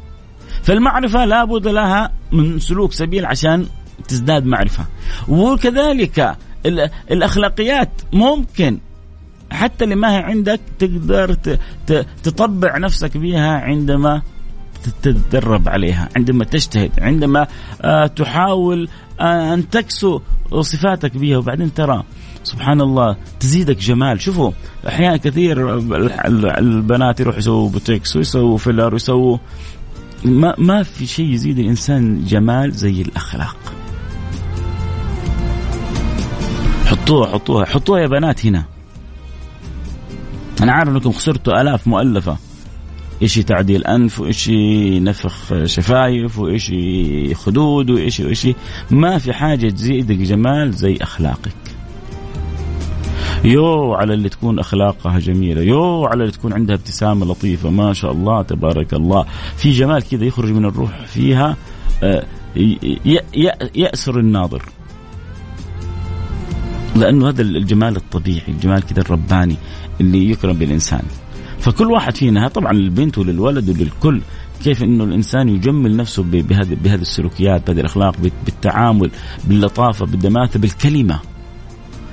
فالمعرفة 0.63 1.25
لابد 1.25 1.69
لها 1.69 2.13
من 2.33 2.59
سلوك 2.59 2.93
سبيل 2.93 3.27
عشان 3.27 3.67
تزداد 4.09 4.47
معرفة. 4.47 4.87
وكذلك 5.29 6.37
الأخلاقيات 7.11 7.91
ممكن 8.13 8.79
حتى 9.53 9.85
اللي 9.85 9.95
ما 9.95 10.13
هي 10.13 10.19
عندك 10.19 10.61
تقدر 10.79 11.37
تطبع 12.23 12.79
نفسك 12.79 13.17
بها 13.17 13.51
عندما 13.51 14.23
تتدرب 15.03 15.69
عليها 15.69 16.09
عندما 16.17 16.45
تجتهد 16.45 16.91
عندما 16.99 17.47
تحاول 18.17 18.89
أن 19.21 19.69
تكسو 19.71 20.21
صفاتك 20.61 21.17
بها 21.17 21.39
وبعدين 21.39 21.75
ترى 21.75 22.03
سبحان 22.45 22.81
الله 22.81 23.17
تزيدك 23.41 23.79
جمال. 23.79 24.21
شوفوا 24.21 24.51
أحيانا 24.89 25.17
كثير 25.17 25.79
البنات 26.59 27.21
يروحوا 27.21 27.39
يسووا 27.39 27.71
بوتكس 27.71 28.17
ويسووا 28.17 28.59
filler 28.59 28.93
ويسووا 28.93 29.39
ما, 30.25 30.55
ما 30.59 30.83
في 30.83 31.07
شيء 31.07 31.27
يزيد 31.27 31.59
الإنسان 31.59 32.25
جمال 32.25 32.73
زي 32.73 33.03
الأخلاق. 33.03 33.57
حطوها 36.87 37.29
حطوها 37.33 37.65
حطوها 37.65 38.01
يا 38.01 38.07
بنات 38.07 38.47
هنا. 38.47 38.65
أنا 40.63 40.73
عارف 40.73 40.89
أنكم 40.89 41.13
خسرتوا 41.13 41.61
آلاف 41.61 41.87
مؤلفة. 41.87 42.37
إشي 43.23 43.43
تعديل 43.43 43.85
أنف 43.85 44.21
وإشي 44.21 45.01
نفخ 45.01 45.65
شفايف 45.65 46.39
وإشي 46.39 47.35
خدود 47.35 47.91
وإشي 47.91 48.25
وإشي. 48.25 48.55
ما 48.91 49.19
في 49.19 49.33
حاجة 49.33 49.71
تزيدك 49.71 50.17
جمال 50.17 50.73
زي 50.73 50.99
أخلاقك. 51.03 51.55
يو 53.45 53.95
على 53.95 54.15
اللي 54.15 54.29
تكون 54.29 54.59
أخلاقها 54.59 55.19
جميلة. 55.19 55.63
يو 55.63 56.05
على 56.05 56.21
اللي 56.21 56.33
تكون 56.33 56.53
عندها 56.53 56.77
ابتسامة 56.77 57.27
لطيفة. 57.27 57.71
ما 57.71 57.93
شاء 57.93 58.13
الله 58.13 58.43
تبارك 58.43 58.95
الله. 58.95 59.25
في 59.57 59.71
جمال 59.71 60.09
كذا 60.09 60.25
يخرج 60.25 60.51
من 60.51 60.65
الروح. 60.65 61.07
فيها 61.07 61.57
يأسر 63.75 64.19
الناظر. 64.19 64.63
لأنه 66.97 67.29
هذا 67.29 67.43
الجمال 67.43 67.97
الطبيعي 67.97 68.49
الجمال 68.49 68.83
كذا 68.83 69.01
الرباني 69.01 69.57
اللي 70.01 70.31
يكرم 70.31 70.53
بالإنسان. 70.53 71.03
فكل 71.63 71.91
واحد 71.91 72.17
فينا 72.17 72.49
طبعا 72.49 72.73
للبنت 72.73 73.19
وللولد 73.19 73.69
وللكل 73.69 74.21
كيف 74.65 74.83
إنه 74.83 75.05
الإنسان 75.05 75.49
يجمل 75.49 75.97
نفسه 75.97 76.23
بهذه 76.23 76.77
بهذه 76.85 77.01
السلوكيات 77.01 77.67
بهذه 77.67 77.81
الأخلاق 77.81 78.17
بالتعامل 78.45 79.11
باللطافة 79.45 80.07
بالدماثة 80.07 80.59
بالكلمة. 80.59 81.21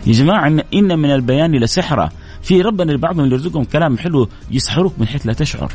يا 0.08 0.14
جماعة 0.14 0.48
ان 0.74 1.00
من 1.00 1.12
البيان 1.12 1.56
لسحره 1.56 2.12
في 2.42 2.62
ربنا 2.62 2.92
لبعضهم 2.92 3.26
يرزقهم 3.26 3.64
كلام 3.64 3.98
حلو 3.98 4.30
يسحروك 4.52 4.94
من 4.98 5.08
حيث 5.08 5.28
لا 5.28 5.34
تشعر. 5.34 5.72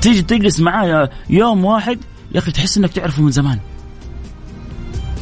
تيجي 0.00 0.22
تجلس 0.22 0.60
معاه 0.60 1.10
يوم 1.30 1.64
واحد 1.64 1.98
يا 2.34 2.38
أخي 2.38 2.52
تحس 2.52 2.78
إنك 2.78 2.90
تعرفه 2.90 3.22
من 3.22 3.30
زمان. 3.30 3.58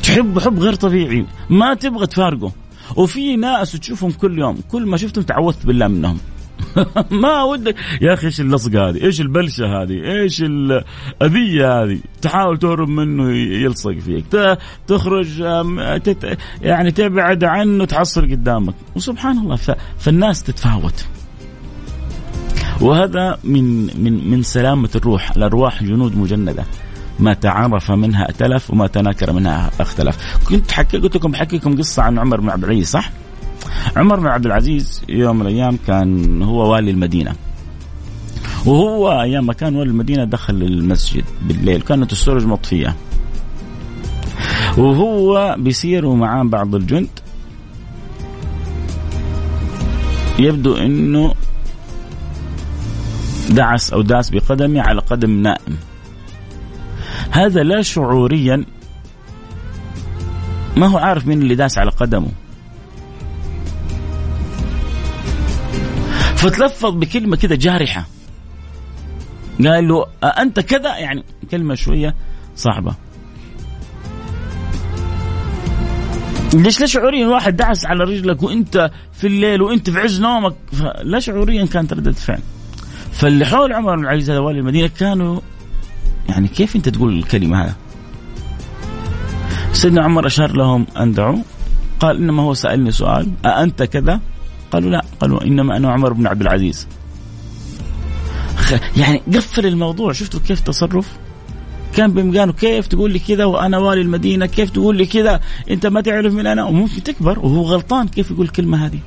تحب 0.03 0.39
حب 0.39 0.59
غير 0.59 0.75
طبيعي. 0.75 1.27
ما 1.51 1.75
تبغى 1.75 2.07
تفارقه. 2.07 2.53
وفي 2.97 3.37
ناس 3.37 3.73
تشوفهم 3.73 4.11
كل 4.11 4.39
يوم. 4.39 4.59
كل 4.71 4.87
ما 4.87 4.97
شفتهم 4.97 5.25
تعوذت 5.25 5.67
بالله 5.67 5.89
منهم. 5.89 6.19
ما 7.23 7.43
ودك 7.43 7.75
يا 8.01 8.15
أخي 8.15 8.27
إيش 8.27 8.41
اللصقة 8.41 8.89
هذه؟ 8.89 9.05
إيش 9.05 9.21
البلشة 9.21 9.83
هذه؟ 9.83 10.05
إيش 10.05 10.43
الأذية 10.43 11.83
هذه؟ 11.83 11.99
تحاول 12.23 12.59
تهرب 12.59 12.89
منه 12.89 13.33
يلصق 13.33 13.99
فيك، 13.99 14.59
تخرج 14.87 15.41
يعني 16.63 16.91
تبعد 16.91 17.45
عنه 17.45 17.85
تحصل 17.85 18.23
قدامك، 18.23 18.75
وسبحان 18.97 19.39
الله 19.39 19.59
فالناس 19.99 20.43
تتفاوت. 20.43 21.07
وهذا 22.81 23.39
من 23.45 23.83
من 24.05 24.31
من 24.31 24.43
سلامة 24.43 24.91
الروح، 24.97 25.31
الأرواح 25.37 25.83
جنود 25.83 26.17
مجندة. 26.17 26.65
ما 27.19 27.35
تعرف 27.35 27.91
منها 27.91 28.29
ائتلف 28.29 28.71
وما 28.71 28.87
تناكر 28.87 29.33
منها 29.33 29.71
أختلف. 29.81 30.19
كنت 30.49 30.73
حكي 30.73 30.99
قلت 30.99 31.17
لكم 31.17 31.31
بحكي 31.31 31.57
لكم 31.57 31.79
قصة 31.79 32.03
عن 32.03 32.19
عمر 32.19 32.41
بن 32.41 32.49
عبد 32.51 32.65
العزيز 32.65 32.89
صح؟ 32.89 33.11
عمر 33.97 34.21
بن 34.21 34.27
عبد 34.27 34.47
العزيز 34.47 35.03
يوم 35.09 35.37
من 35.37 35.43
الأيام 35.43 35.79
كان 35.87 36.43
هو 36.43 36.73
والي 36.73 36.91
المدينة. 36.91 37.35
وهو 38.67 39.23
أيام 39.23 39.47
ما 39.47 39.53
كان 39.53 39.77
والي 39.77 39.91
المدينة 39.91 40.25
دخل 40.25 40.55
المسجد 40.55 41.25
بالليل 41.43 41.83
كانت 41.83 42.13
السرج 42.13 42.47
مطفية. 42.47 42.97
وهو 44.79 45.57
بيسير 45.59 46.07
ومعاه 46.07 46.43
بعض 46.43 46.75
الجند. 46.75 47.09
يبدو 50.39 50.77
إنه 50.77 51.35
دعس 53.51 53.93
أو 53.93 54.03
داس 54.03 54.31
بقدمه 54.31 54.81
على 54.81 55.01
قدم 55.01 55.31
نائم. 55.31 55.77
هذا 57.31 57.63
لا 57.63 57.83
شعوريا. 57.83 58.65
ما 60.77 60.87
هو 60.87 60.99
عارف 60.99 61.27
مين 61.27 61.43
اللي 61.43 61.55
داس 61.55 61.79
على 61.79 61.91
قدمه. 61.91 62.29
فتلفظ 66.41 66.95
بكلمة 66.95 67.37
كده 67.37 67.55
جارحة. 67.55 68.07
قال 69.65 69.89
له 69.89 70.07
أنت 70.25 70.61
كذا؟ 70.61 70.97
يعني 70.97 71.25
كلمة 71.51 71.75
شوية 71.75 72.15
صعبة. 72.57 72.95
ليش 76.55 76.81
لا 76.81 76.87
شعوريا؟ 76.87 77.27
واحد 77.27 77.57
دعس 77.57 77.87
على 77.87 78.05
رجلك 78.05 78.43
وأنت 78.43 78.91
في 79.13 79.27
الليل 79.27 79.63
وأنت 79.63 79.91
في 79.91 79.99
عز 79.99 80.21
نومك. 80.21 80.55
لا 81.03 81.21
شعوريا 81.21 81.67
كانت 81.67 81.93
ردة 81.93 82.13
فعل. 82.13 82.41
فاللي 83.13 83.47
حول 83.47 83.73
عمر 83.73 83.97
بن 83.97 84.03
العزيز 84.03 84.31
هذا 84.31 84.39
والي 84.39 84.59
المدينة 84.59 84.91
كانوا 84.99 85.41
يعني 86.29 86.49
كيف 86.49 86.77
أنت 86.77 86.89
تقول 86.89 87.19
الكلمة 87.19 87.65
هذا؟ 87.65 87.75
سيدنا 89.73 90.05
عمر 90.05 90.27
أشار 90.27 90.57
لهم 90.57 90.87
أن 91.01 91.13
دعوا. 91.13 91.43
قال 92.01 92.17
إنما 92.17 92.43
هو 92.43 92.55
سألني 92.55 92.91
سؤال 92.91 93.29
أأنت 93.45 93.83
كذا؟ 93.83 94.21
قالوا 94.71 94.91
لا 94.91 95.05
قالوا 95.21 95.45
إنما 95.45 95.77
أنا 95.77 95.93
عمر 95.93 96.13
بن 96.13 96.27
عبد 96.27 96.41
العزيز. 96.41 96.87
يعني 98.97 99.23
قفل 99.35 99.67
الموضوع. 99.67 100.13
شفتوا 100.13 100.41
كيف 100.41 100.61
تصرف؟ 100.61 101.13
كان 101.97 102.13
بإمكانه 102.13 102.53
كيف 102.53 102.87
تقول 102.87 103.13
لي 103.13 103.19
كذا 103.19 103.45
وأنا 103.45 103.79
والي 103.79 104.01
المدينة 104.01 104.47
كيف 104.47 104.71
تقول 104.71 104.97
لي 104.97 105.07
كذا؟ 105.07 105.41
أنت 105.71 105.87
ما 105.87 106.01
تعرف 106.01 106.33
من 106.33 106.47
أنا. 106.47 106.65
وممكن 106.65 107.03
تكبر 107.03 107.39
وهو 107.39 107.63
غلطان 107.63 108.09
كيف 108.09 108.31
يقول 108.31 108.47
الكلمة 108.47 108.87
هذه. 108.87 108.99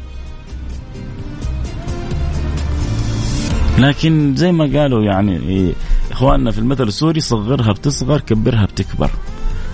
لكن 3.77 4.35
زي 4.35 4.51
ما 4.51 4.79
قالوا 4.79 5.03
يعني 5.03 5.73
إخواننا 6.11 6.51
في 6.51 6.59
المثل 6.59 6.87
السوري 6.87 7.19
صغرها 7.19 7.71
بتصغر 7.71 8.19
كبرها 8.19 8.65
بتكبر. 8.65 9.09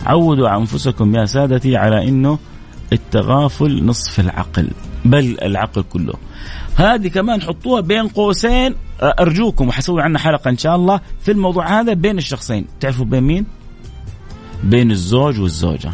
عودوا 0.06 0.58
أنفسكم 0.58 1.15
يا 1.15 1.25
سادتي 1.25 1.78
على 1.78 2.08
إنه 2.08 2.39
التغافل 2.93 3.86
نصف 3.86 4.19
العقل. 4.19 4.69
بل 5.05 5.38
العقل 5.41 5.83
كله. 5.83 6.13
هذه 6.75 7.07
كمان 7.07 7.41
حطوها 7.41 7.81
بين 7.81 8.07
قوسين 8.07 8.75
أرجوكم 9.01 9.67
وحسوي 9.67 10.01
عنها 10.01 10.21
حلقة 10.21 10.49
إن 10.49 10.57
شاء 10.57 10.75
الله 10.75 11.01
في 11.21 11.31
الموضوع 11.31 11.79
هذا 11.79 11.93
بين 11.93 12.17
الشخصين. 12.17 12.65
تعرفوا 12.79 13.05
بين 13.05 13.23
مين؟ 13.23 13.45
بين 14.63 14.91
الزوج 14.91 15.39
والزوجة. 15.39 15.91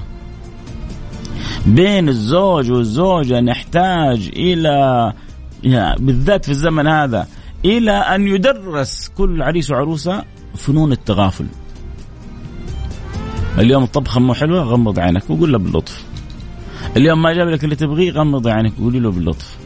بين 1.65 2.09
الزوج 2.09 2.71
والزوجة 2.71 3.39
نحتاج 3.39 4.31
يعني 5.63 5.95
بالذات 5.99 6.45
في 6.45 6.51
الزمن 6.51 6.87
هذا 6.87 7.27
إلى 7.65 7.91
أن 7.91 8.27
يدرس 8.27 9.11
كل 9.17 9.41
عريس 9.41 9.71
وعروسة 9.71 10.23
فنون 10.55 10.91
التغافل. 10.91 11.45
اليوم 13.57 13.83
الطبخة 13.83 14.19
مو 14.19 14.33
حلوة 14.33 14.63
غمض 14.63 14.99
عينك 14.99 15.29
وقول 15.29 15.51
له 15.53 15.57
باللطف. 15.57 16.03
اليوم 16.95 17.21
ما 17.21 17.33
جاب 17.33 17.47
لك 17.47 17.63
اللي 17.63 17.75
تبغيه 17.75 18.11
غمض 18.11 18.47
عينك 18.47 18.73
وقولي 18.79 18.99
له 18.99 19.11
باللطف. 19.11 19.57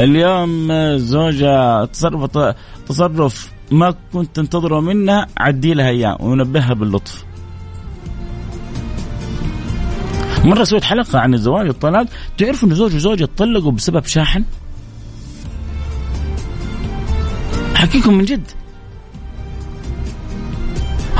اليوم 0.00 0.72
زوجة 0.96 1.84
تصرف 1.84 2.38
تصرف 2.88 3.52
ما 3.70 3.94
كنت 4.12 4.36
تنتظره 4.36 4.80
منها 4.80 5.26
عدي 5.38 5.74
لها 5.74 5.88
إياه 5.88 6.16
ونبهها 6.20 6.74
باللطف. 6.74 7.24
مرة 10.44 10.64
سويت 10.64 10.84
حلقة 10.84 11.18
عن 11.18 11.34
الزواج 11.34 11.66
والطلاق. 11.66 12.06
تعرفوا 12.38 12.68
إن 12.68 12.74
زوج 12.74 12.94
وزوجة 12.94 13.24
تطلقوا 13.24 13.72
بسبب 13.72 14.04
شاحن؟ 14.04 14.44
حكيكم 17.74 18.14
من 18.14 18.24
جد. 18.24 18.50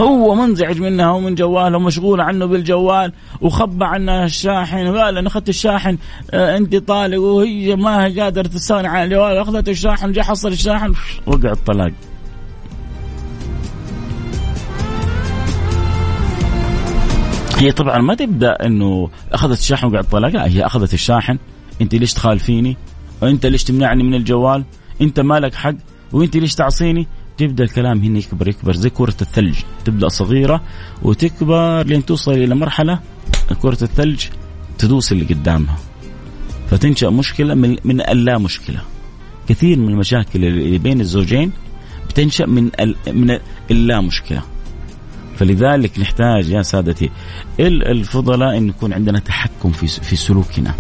هو 0.00 0.34
منزعج 0.34 0.80
منها 0.80 1.10
ومن 1.10 1.34
جواله 1.34 1.76
ومشغول 1.76 2.20
عنه 2.20 2.46
بالجوال 2.46 3.12
وخبى 3.40 3.84
عنها 3.84 4.24
الشاحن 4.24 4.86
وقال 4.86 5.18
أنا 5.18 5.28
أخذت 5.28 5.48
الشاحن 5.48 5.98
آه 6.30 6.56
أنت 6.56 6.76
طالق 6.76 7.20
وهي 7.20 7.76
ما 7.76 8.04
هي 8.04 8.20
قادرة 8.20 8.48
تستغني 8.48 8.88
عن 8.88 9.04
الجوال 9.04 9.36
أخذت 9.36 9.68
الشاحن 9.68 10.12
جاء 10.12 10.24
حصل 10.24 10.48
الشاحن 10.48 10.94
وقع 11.26 11.52
الطلاق. 11.52 11.92
هي 17.56 17.72
طبعا 17.72 17.98
ما 17.98 18.14
تبدأ 18.14 18.52
إنه 18.66 19.10
أخذت 19.32 19.58
الشاحن 19.58 19.86
وقع 19.86 20.00
الطلاق 20.00 20.30
لا 20.30 20.46
هي 20.46 20.66
أخذت 20.66 20.94
الشاحن. 20.94 21.38
أنت 21.80 21.94
ليش 21.94 22.14
تخالفيني؟ 22.14 22.76
وانت 23.22 23.46
ليش 23.46 23.64
تمنعني 23.64 24.02
من 24.02 24.14
الجوال؟ 24.14 24.64
أنت 25.00 25.20
مالك 25.20 25.54
حق؟ 25.54 25.74
وأنت 26.12 26.36
ليش 26.36 26.54
تعصيني؟ 26.54 27.06
تبدأ 27.38 27.64
الكلام 27.64 27.98
هنا 28.00 28.18
يكبر 28.18 28.48
يكبر 28.48 28.72
زي 28.76 28.90
كرة 28.90 29.16
الثلج. 29.22 29.58
تبدأ 29.84 30.08
صغيرة 30.08 30.62
وتكبر 31.02 31.82
لين 31.86 32.04
توصل 32.06 32.32
إلى 32.32 32.54
مرحلة 32.54 33.00
كرة 33.62 33.78
الثلج 33.82 34.24
تدوس 34.78 35.12
اللي 35.12 35.24
قدامها. 35.24 35.76
فتنشأ 36.70 37.06
مشكلة 37.06 37.54
من 37.54 37.76
من 37.84 38.00
اللا 38.00 38.38
مشكله 38.38 38.80
كثير 39.48 39.78
من 39.78 39.88
المشاكل 39.88 40.44
اللي 40.44 40.78
بين 40.78 41.00
الزوجين 41.00 41.52
بتنشأ 42.08 42.46
من 42.46 42.70
من 43.06 43.38
اللا 43.70 44.00
مشكله 44.00 44.42
فلذلك 45.36 45.98
نحتاج 45.98 46.48
يا 46.48 46.62
سادتي 46.62 47.10
الفضلاء 47.60 48.56
إن 48.56 48.68
يكون 48.68 48.92
عندنا 48.92 49.18
تحكم 49.18 49.70
في 49.70 49.86
في 49.86 50.16
سلوكنا. 50.16 50.74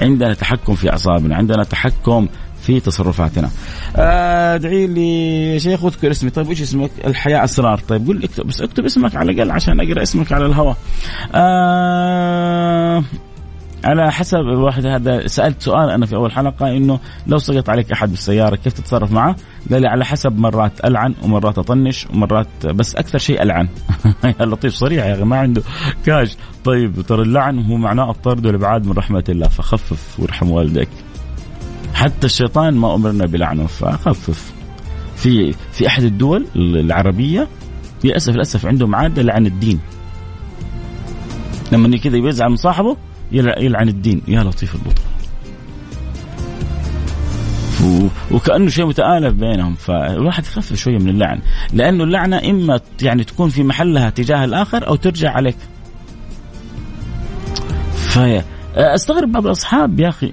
عندنا 0.00 0.34
تحكم 0.34 0.74
في 0.74 0.90
أعصابنا. 0.90 1.36
عندنا 1.36 1.64
تحكم 1.64 2.28
في 2.66 2.80
تصرفاتنا. 2.80 3.50
آه، 3.96 4.54
ادعي 4.54 4.86
لي 4.86 5.60
شيخ 5.60 5.84
اذكر 5.84 6.10
اسمي، 6.10 6.30
طيب 6.30 6.48
وش 6.48 6.62
اسمك؟ 6.62 6.90
الحياة 7.06 7.44
أسرار، 7.44 7.78
طيب 7.78 8.06
قول 8.06 8.24
اكتب 8.24 8.46
بس 8.46 8.60
اكتب 8.60 8.84
اسمك 8.84 9.16
على 9.16 9.32
الأقل 9.32 9.50
عشان 9.50 9.80
أقرأ 9.80 10.02
اسمك 10.02 10.32
على 10.32 10.46
الهواء. 10.46 10.76
آه 11.34 13.04
على 13.86 14.12
حسب 14.12 14.38
الواحد 14.40 14.86
هذا 14.86 15.26
سألت 15.26 15.62
سؤال 15.62 15.90
أنا 15.90 16.06
في 16.06 16.16
أول 16.16 16.32
حلقة 16.32 16.76
إنه 16.76 17.00
لو 17.26 17.38
سقط 17.38 17.70
عليك 17.70 17.92
أحد 17.92 18.10
بالسيارة 18.10 18.56
كيف 18.56 18.72
تتصرف 18.72 19.12
معه؟ 19.12 19.36
قال 19.70 19.82
لي 19.82 19.88
على 19.88 20.04
حسب 20.04 20.38
مرات 20.38 20.84
ألعن 20.84 21.14
ومرات 21.22 21.58
أطنش 21.58 22.06
ومرات 22.06 22.66
بس 22.66 22.96
أكثر 22.96 23.18
شيء 23.18 23.42
ألعن 23.42 23.68
يا 24.40 24.46
لطيف 24.46 24.74
صريح 24.74 25.04
يا 25.06 25.14
أخي 25.14 25.24
ما 25.24 25.38
عنده 25.38 25.62
كاش 26.06 26.36
طيب 26.64 27.00
ترى 27.00 27.22
اللعن 27.22 27.64
هو 27.64 27.76
معناه 27.76 28.10
الطرد 28.10 28.46
والإبعاد 28.46 28.86
من 28.86 28.92
رحمة 28.92 29.24
الله 29.28 29.48
فخفف 29.48 30.20
وارحم 30.20 30.50
والديك 30.50 30.88
حتى 31.96 32.26
الشيطان 32.26 32.74
ما 32.74 32.94
أمرنا 32.94 33.26
بلعنه 33.26 33.66
فخفف 33.66 34.52
في 35.16 35.54
في 35.72 35.86
أحد 35.86 36.02
الدول 36.02 36.46
العربية 36.56 37.48
للأسف 38.04 38.34
للأسف 38.34 38.66
عندهم 38.66 38.94
عادة 38.94 39.22
لعن 39.22 39.46
الدين. 39.46 39.80
لما 41.72 41.96
كذا 41.96 42.16
يزعل 42.16 42.50
من 42.50 42.56
صاحبه 42.56 42.96
يلعن 43.32 43.88
الدين. 43.88 44.22
يا 44.28 44.42
لطيف 44.42 44.74
اللطف 44.74 45.02
وكأنه 48.30 48.68
شيء 48.68 48.86
متآلف 48.86 49.34
بينهم. 49.34 49.74
فالواحد 49.74 50.44
يخفف 50.44 50.74
شوية 50.74 50.98
من 50.98 51.08
اللعن. 51.08 51.40
لأنه 51.72 52.04
اللعنة 52.04 52.50
إما 52.50 52.80
يعني 53.02 53.24
تكون 53.24 53.48
في 53.48 53.62
محلها 53.62 54.10
تجاه 54.10 54.44
الآخر 54.44 54.86
أو 54.86 54.96
ترجع 54.96 55.30
عليك. 55.30 55.56
فأستغرب 57.94 59.32
بعض 59.32 59.46
الأصحاب 59.46 60.00
يا 60.00 60.08
أخي 60.08 60.32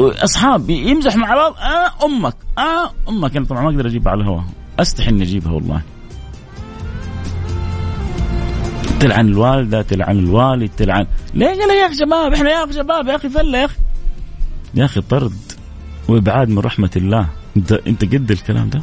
أصحاب 0.00 0.70
يمزح 0.70 1.16
مع 1.16 1.34
بعض 1.34 1.54
آه 1.54 2.04
أمك 2.04 2.34
آه 2.58 2.90
أمك. 3.08 3.36
أنا 3.36 3.44
طبعا 3.46 3.62
ما 3.62 3.68
أقدر 3.68 3.86
اجيبها 3.86 4.12
على 4.12 4.20
الهواء. 4.22 4.44
أستحي 4.78 5.10
إني 5.10 5.22
أجيبها 5.22 5.52
والله. 5.52 5.82
تلعن 9.00 9.28
الوالدة 9.28 9.82
تلعن 9.82 10.18
الوالد 10.18 10.70
تلعن. 10.76 11.06
ليه 11.34 11.46
قال 11.46 11.70
يا 11.70 11.86
أخي 11.86 11.94
شباب؟ 11.94 12.32
إحنا 12.32 12.50
يا 12.50 12.64
أخي 12.64 12.72
شباب 12.72 13.08
يا 13.08 13.16
أخي 13.16 13.28
فلة 13.28 13.58
يا 13.58 13.64
أخي. 13.64 13.76
يا 14.74 14.84
أخي 14.84 15.00
طرد 15.00 15.36
وإبعاد 16.08 16.48
من 16.48 16.58
رحمة 16.58 16.90
الله. 16.96 17.28
انت 17.56 17.72
أنت 17.72 18.04
قد 18.04 18.30
الكلام 18.30 18.70
ده؟ 18.70 18.82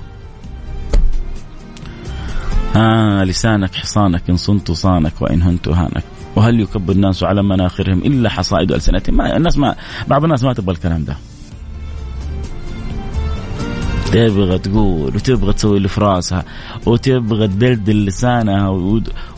آه 2.75 3.23
لسانك 3.23 3.75
حصانك 3.75 4.30
إن 4.30 4.38
صنت 4.38 4.71
صانك 4.71 5.21
وإن 5.21 5.41
هنت 5.41 5.67
هانك. 5.67 6.04
وهل 6.35 6.59
يكب 6.59 6.91
الناس 6.91 7.23
على 7.23 7.43
مناخرهم 7.43 7.97
إلا 7.99 8.29
حصائد 8.29 8.71
ألسنتهم 8.71 9.17
ما 9.17 9.37
الناس 9.37 9.57
ما 9.57 9.75
بعض 10.07 10.23
الناس 10.23 10.43
ما 10.43 10.53
تبغى 10.53 10.75
الكلام 10.75 11.05
ده 11.05 11.17
تبغى 14.11 14.59
تقول 14.59 15.15
وتبغى 15.15 15.53
تسوي 15.53 15.77
اللي 15.77 15.87
في 15.87 16.01
راسها 16.01 16.45
وتبغى 16.85 17.47
تدلدل 17.47 18.05
لسانها 18.05 18.69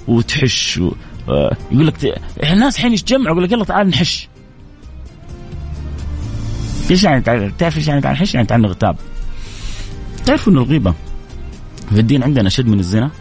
وتحش 0.07 0.77
و... 0.77 0.91
آه، 1.29 1.57
يقول 1.71 1.87
لك 1.87 2.21
الناس 2.43 2.77
حين 2.77 2.93
يتجمعوا 2.93 3.31
يقول 3.31 3.43
لك 3.43 3.51
يلا 3.51 3.65
تعال 3.65 3.87
نحش 3.87 4.27
إيش 6.91 7.03
يعني 7.03 7.21
تعرف 7.57 7.77
إيش 7.77 7.87
يعني 7.87 8.19
إيش 8.21 8.35
يعني 8.35 8.47
تعرف 8.47 8.65
اغتاب؟ 8.65 8.95
تعرفوا 10.25 10.53
ان 10.53 10.57
الغيبة 10.57 10.93
في 11.89 11.99
الدين 11.99 12.23
عندنا 12.23 12.47
اشد 12.47 12.67
من 12.67 12.79
الزنا؟ 12.79 13.11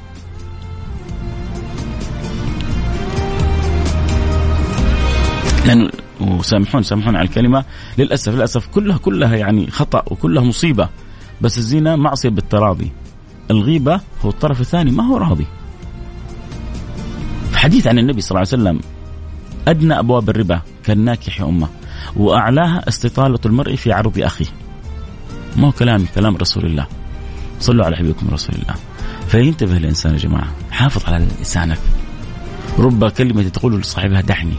لأنه 5.66 5.90
وسامحون 6.20 6.83
سامحون 6.83 7.16
على 7.16 7.29
الكلمة. 7.29 7.64
للاسف 7.98 8.35
للأسف 8.35 8.66
كلها 8.66 8.98
كلها 8.98 9.37
يعني 9.37 9.70
خطأ 9.70 10.02
وكلها 10.07 10.42
مصيبة. 10.42 10.88
بس 11.40 11.59
الزنا 11.59 11.96
معصية 11.96 12.29
بالتراضي. 12.29 12.92
الغيبة 13.50 14.00
هو 14.24 14.31
الطرف 14.31 14.61
الثاني 14.61 14.90
ما 14.90 15.05
هو 15.07 15.16
راضي. 15.16 15.46
حديث 17.55 17.87
عن 17.87 17.98
النبي 17.98 18.20
صلى 18.20 18.31
الله 18.31 18.48
عليه 18.52 18.62
وسلم 18.62 18.81
أدنى 19.68 19.98
أبواب 19.98 20.31
الربا 20.31 20.61
كالناكح 20.85 21.40
أمه 21.40 21.68
وأعلاها 22.16 22.88
استطالة 22.88 23.38
المرء 23.46 23.76
في 23.76 23.92
عرض 23.92 24.18
أخيه. 24.18 24.46
ما 25.57 25.66
هو 25.66 25.72
كلامي 25.72 26.07
كلام 26.14 26.37
رسول 26.37 26.64
الله. 26.64 26.87
صلوا 27.61 27.85
على 27.85 27.96
حبيبكم 27.96 28.29
رسول 28.33 28.55
الله. 28.55 28.74
فينتبه 29.29 29.76
الإنسان 29.76 30.12
يا 30.12 30.18
جماعة. 30.18 30.48
حافظ 30.70 31.05
على 31.07 31.26
لسانك. 31.40 31.79
رب 32.79 33.09
كلمة 33.09 33.48
تقول 33.48 33.81
لصاحبها 33.81 34.20
دعني. 34.20 34.55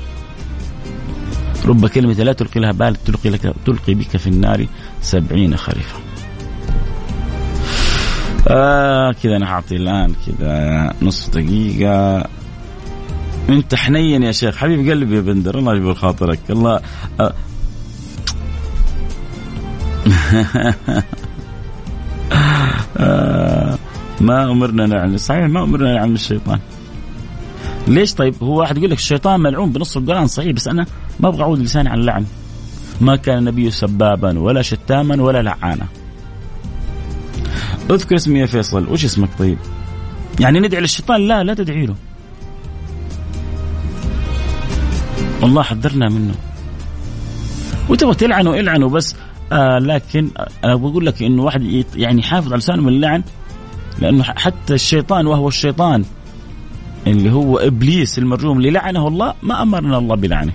رب 1.65 1.87
كلمة 1.87 2.13
لا 2.13 2.33
تلقي 2.33 2.59
لها 2.59 2.71
بال 2.71 2.95
تلقي 2.95 3.29
لك 3.29 3.53
تلقي 3.65 3.93
بك 3.93 4.17
في 4.17 4.27
النار 4.27 4.67
سبعين 5.01 5.57
خريفا. 5.57 5.99
آه 8.47 9.11
كذا 9.23 9.35
أنا 9.37 9.45
أعطي 9.45 9.75
الآن 9.75 10.13
كذا 10.27 10.93
نصف 11.01 11.29
دقيقة. 11.29 12.25
أنت 13.49 13.75
حنين 13.75 14.23
يا 14.23 14.31
شيخ. 14.31 14.55
حبيب 14.55 14.89
قلبي 14.89 15.15
يا 15.15 15.21
بندر 15.21 15.59
الله 15.59 15.75
يجبر 15.75 15.93
خاطرك. 15.93 16.39
الله 16.49 16.81
آه. 17.19 17.33
ما 24.21 24.51
أمرنا 24.51 24.85
نعلم. 24.85 25.17
صحيح 25.17 25.45
ما 25.45 25.63
أمرنا 25.63 25.93
نعلم 25.93 26.13
الشيطان. 26.13 26.59
ليش 27.87 28.13
طيب؟ 28.13 28.35
هو 28.43 28.59
واحد 28.59 28.77
يقول 28.77 28.89
لك 28.89 28.97
الشيطان 28.97 29.39
ملعون 29.39 29.71
بنص 29.71 29.97
القرآن 29.97 30.27
صحيح 30.27 30.51
بس 30.51 30.67
أنا 30.67 30.85
ما 31.19 31.27
أبغى 31.29 31.41
أعود 31.41 31.59
لساني 31.59 31.89
عن 31.89 31.99
اللعن. 31.99 32.25
ما 33.01 33.15
كان 33.15 33.37
النبي 33.37 33.71
سبابا 33.71 34.39
ولا 34.39 34.61
شتاما 34.61 35.23
ولا 35.23 35.41
لعانا. 35.41 35.87
اذكر 37.91 38.15
اسمي 38.15 38.39
يا 38.39 38.45
فيصل. 38.45 38.87
وش 38.87 39.05
اسمك 39.05 39.29
طيب؟ 39.39 39.57
يعني 40.39 40.59
ندعي 40.59 40.81
للشيطان؟ 40.81 41.27
لا 41.27 41.43
لا 41.43 41.53
تدعي 41.53 41.85
له. 41.85 41.95
والله 45.41 45.63
حذرنا 45.63 46.09
منه. 46.09 46.35
وتبغى 47.89 48.15
تلعنه 48.15 48.59
إلعنه 48.59 48.89
بس. 48.89 49.15
آه 49.51 49.79
لكن 49.79 50.29
أنا 50.63 50.75
بقول 50.75 51.05
لك 51.05 51.23
إنه 51.23 51.43
واحد 51.43 51.85
يعني 51.95 52.19
يحافظ 52.19 52.47
على 52.47 52.59
لسانه 52.59 52.81
من 52.81 52.89
اللعن. 52.89 53.23
لأنه 53.99 54.23
حتى 54.23 54.73
الشيطان 54.73 55.27
وهو 55.27 55.47
الشيطان 55.47 56.05
اللي 57.07 57.31
هو 57.31 57.57
إبليس 57.57 58.19
المرجوم 58.19 58.57
اللي 58.57 58.71
لعنه 58.71 59.07
الله 59.07 59.33
ما 59.43 59.61
أمرنا 59.61 59.97
الله 59.97 60.15
بلعنه. 60.15 60.53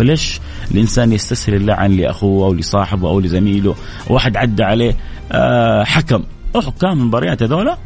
فليش 0.00 0.40
الإنسان 0.70 1.12
يستسهل 1.12 1.54
اللعن 1.54 1.90
لاخوه 1.90 2.46
أو 2.46 2.54
لصاحبه 2.54 3.08
أو 3.08 3.20
لزميله. 3.20 3.74
واحد 4.08 4.36
عدى 4.36 4.62
عليه 4.62 4.96
آه 5.32 5.84
حكم. 5.84 6.22
حكام 6.56 7.00
المباريات 7.00 7.42
هذولا 7.42 7.78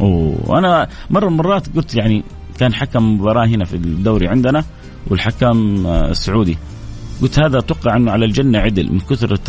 وأنا 0.00 0.88
مرة 1.10 1.26
من 1.28 1.32
المرات 1.32 1.76
قلت 1.76 1.94
يعني 1.94 2.24
كان 2.58 2.74
حكم 2.74 3.14
مباراة 3.14 3.46
هنا 3.46 3.64
في 3.64 3.76
الدوري 3.76 4.28
عندنا 4.28 4.64
والحكم 5.06 5.86
آه 5.86 6.10
السعودي 6.10 6.58
قلت 7.22 7.38
هذا 7.38 7.58
أتوقع 7.58 7.96
أنه 7.96 8.10
على 8.10 8.24
الجنة 8.24 8.58
عدل 8.58 8.92
من 8.92 9.00
كثرة 9.00 9.40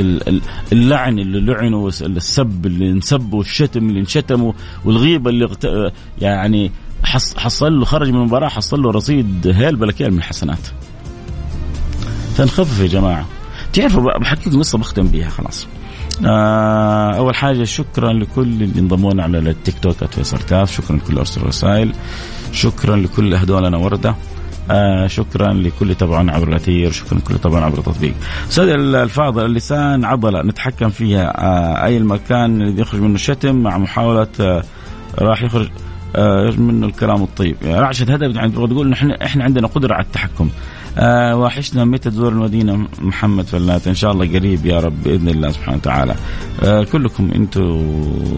اللعن 0.71 1.19
اللي 1.19 1.53
لعنوا 1.53 1.83
والسب 1.83 2.65
اللي 2.65 2.89
انسب 2.89 3.33
والشتم 3.33 3.89
اللي 3.89 3.99
انشتموا 3.99 4.53
والغيبة 4.85 5.29
اللي 5.29 5.49
يعني 6.21 6.71
حصل 7.37 7.79
له 7.79 7.85
خرج 7.85 8.09
من 8.09 8.15
المباراة 8.15 8.47
حصل 8.47 8.81
له 8.81 8.91
رصيد 8.91 9.53
هيل 9.55 9.75
بلكيل 9.75 10.11
من 10.11 10.17
الحسنات. 10.17 10.67
فنخفف 12.39 12.79
يا 12.79 12.87
جماعة. 12.87 13.25
تعرفوا 13.73 14.19
بحكي 14.19 14.49
لكم 14.49 14.59
قصه 14.59 14.77
بختم 14.77 15.07
بيها 15.07 15.29
خلاص. 15.29 15.67
آه 16.25 17.17
أول 17.17 17.35
حاجة 17.35 17.63
شكرا 17.63 18.13
لكل 18.13 18.41
اللي 18.41 18.79
انضمونا 18.79 19.23
على 19.23 19.37
التيك 19.37 19.79
توك 19.79 20.05
فيصل 20.05 20.37
كاف 20.37 20.71
شكرا 20.71 20.95
لكل 20.95 21.17
أرسل 21.17 21.43
رسائل 21.43 21.91
شكرا 22.51 22.95
لكل 22.95 23.33
اهدوا 23.33 23.59
لنا 23.61 23.77
وردة 23.77 24.15
آه 24.71 25.07
شكرا 25.07 25.53
لكل 25.53 25.95
تابعونا 25.95 26.31
عبر 26.31 26.47
الأثير 26.47 26.91
شكرا 26.91 27.17
لكل 27.17 27.37
طبعا 27.37 27.65
عبر 27.65 27.77
التطبيق. 27.77 28.13
أستاذ 28.49 28.69
الفاضل 28.69 29.45
اللسان 29.45 30.05
عضلة 30.05 30.41
نتحكم 30.41 30.89
فيها 30.89 31.43
آه 31.43 31.85
أي 31.85 31.97
المكان 31.97 32.61
اللي 32.61 32.81
يخرج 32.81 33.01
منه 33.01 33.15
الشتم 33.15 33.55
مع 33.55 33.77
محاولة 33.77 34.27
آه 34.39 34.63
راح 35.19 35.43
يخرج 35.43 35.69
آه 36.15 36.51
منه 36.57 36.87
الكلام 36.87 37.23
الطيب. 37.23 37.55
يعني 37.61 37.79
رعشة 37.79 38.13
هدف 38.13 38.35
يعني 38.35 38.51
تقول 38.51 38.89
نحن 38.89 39.11
إحنا 39.11 39.43
عندنا 39.43 39.67
قدرة 39.67 39.93
على 39.93 40.05
التحكم. 40.05 40.49
آه 41.01 41.35
وحشنا 41.37 41.85
متى 41.85 42.09
تزور 42.09 42.31
المدينة 42.31 42.87
محمد 43.01 43.45
فلات؟ 43.45 43.87
إن 43.87 43.95
شاء 43.95 44.11
الله 44.11 44.27
قريب 44.39 44.65
يا 44.65 44.79
رب 44.79 45.03
بإذن 45.03 45.29
الله 45.29 45.51
سبحانه 45.51 45.77
وتعالى. 45.77 46.15
آه 46.63 46.83
كلكم 46.83 47.31
أنتم 47.35 47.85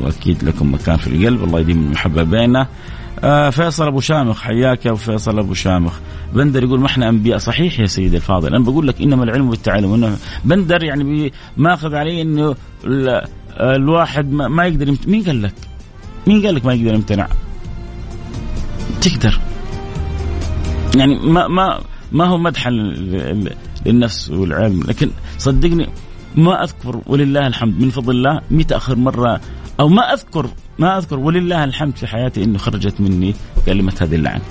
أكيد 0.05 0.43
لكم 0.43 0.73
مكان 0.73 0.97
في 0.97 1.07
القلب 1.07 1.43
الله 1.43 1.59
يديم 1.59 1.85
المحبة 1.85 2.23
بيننا. 2.23 2.67
آه 3.23 3.49
فيصل 3.49 3.87
أبو 3.87 3.99
شامخ 3.99 4.41
حياك 4.41 4.85
يا 4.85 4.93
فيصل 4.93 5.39
أبو 5.39 5.53
شامخ. 5.53 5.99
بندر 6.33 6.63
يقول 6.63 6.79
ما 6.79 6.85
إحنا 6.85 7.09
أنبياء 7.09 7.37
صحيح 7.37 7.79
يا 7.79 7.85
سيدي 7.85 8.15
الفاضل. 8.15 8.55
أنا 8.55 8.63
بقول 8.63 8.87
لك 8.87 9.01
إنما 9.01 9.23
العلم 9.23 9.49
بالتعلم. 9.49 9.93
انه 9.93 10.17
بندر 10.45 10.83
يعني 10.83 11.33
ماخذ 11.57 11.95
علي 11.95 12.21
إنه 12.21 12.55
الواحد 13.59 14.31
ما 14.31 14.65
يقدر 14.65 14.95
مين 15.07 15.23
قال 15.23 15.41
لك؟ 15.41 15.53
مين 16.27 16.45
قال 16.45 16.55
لك 16.55 16.65
ما 16.65 16.73
يقدر 16.73 16.93
يمتنع؟ 16.93 17.27
تقدر. 19.01 19.39
يعني 20.95 21.15
ما 21.15 21.47
ما 21.47 21.79
ما 22.11 22.25
هو 22.25 22.37
مدحا 22.37 22.69
للنفس 23.85 24.29
والعلم 24.29 24.83
لكن 24.83 25.11
صدقني 25.37 25.89
ما 26.35 26.63
أذكر 26.63 27.01
ولله 27.05 27.47
الحمد 27.47 27.81
من 27.81 27.89
فضل 27.89 28.15
الله 28.15 28.41
متى 28.51 28.75
آخر 28.75 28.95
مرة 28.95 29.41
أو 29.79 29.87
ما 29.87 30.13
اذكر 30.13 30.49
ما 30.79 30.97
أذكر 30.97 31.19
ولله 31.19 31.63
الحمد 31.63 31.97
في 31.97 32.07
حياتي 32.07 32.43
إنه 32.43 32.57
خرجت 32.57 33.01
مني 33.01 33.35
كلمة 33.65 33.93
هذه 34.01 34.15
اللعن. 34.15 34.41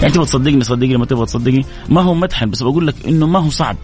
يعني 0.00 0.12
تبغى 0.14 0.26
تصدقني 0.26 0.64
صدقني 0.64 0.96
ما 0.96 1.06
تبغى 1.06 1.26
تصدقني 1.26 1.64
ما 1.88 2.02
هو 2.02 2.14
مدحا 2.14 2.46
بس 2.46 2.62
بقول 2.62 2.86
لك 2.86 2.94
إنه 3.06 3.26
ما 3.26 3.38
هو 3.38 3.50
صعب. 3.50 3.76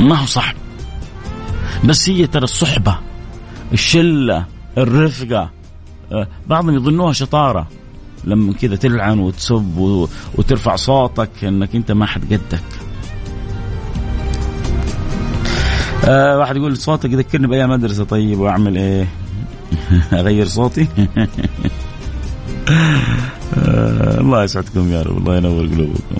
ما 0.00 0.14
هو 0.14 0.26
صعب. 0.26 0.54
بس 1.84 2.08
هي 2.08 2.26
ترى 2.26 2.44
الصحبة 2.44 2.98
الشلة 3.72 4.46
الرفقة 4.78 5.50
بعضهم 6.46 6.74
يظنوها 6.74 7.12
شطارة. 7.12 7.68
لما 8.24 8.52
كذا 8.52 8.76
تلعن 8.76 9.18
وتسب 9.18 9.78
وترفع 10.34 10.76
صوتك 10.76 11.30
إنك 11.44 11.74
أنت 11.74 11.92
ما 11.92 12.06
حد 12.06 12.24
قدك. 12.24 12.62
آه 16.04 16.38
واحد 16.38 16.56
يقول 16.56 16.76
صوتك 16.76 17.12
يذكرني 17.12 17.46
بأيام 17.46 17.70
مدرسة. 17.70 18.04
طيب 18.04 18.38
واعمل 18.38 18.76
إيه؟ 18.76 19.06
أغير 20.12 20.46
صوتي؟ 20.46 20.88
آه 23.58 24.20
الله 24.20 24.44
يسعدكم 24.44 24.92
يا 24.92 25.02
رب. 25.02 25.18
الله 25.18 25.36
ينور 25.36 25.66
قلوبكم. 25.66 26.16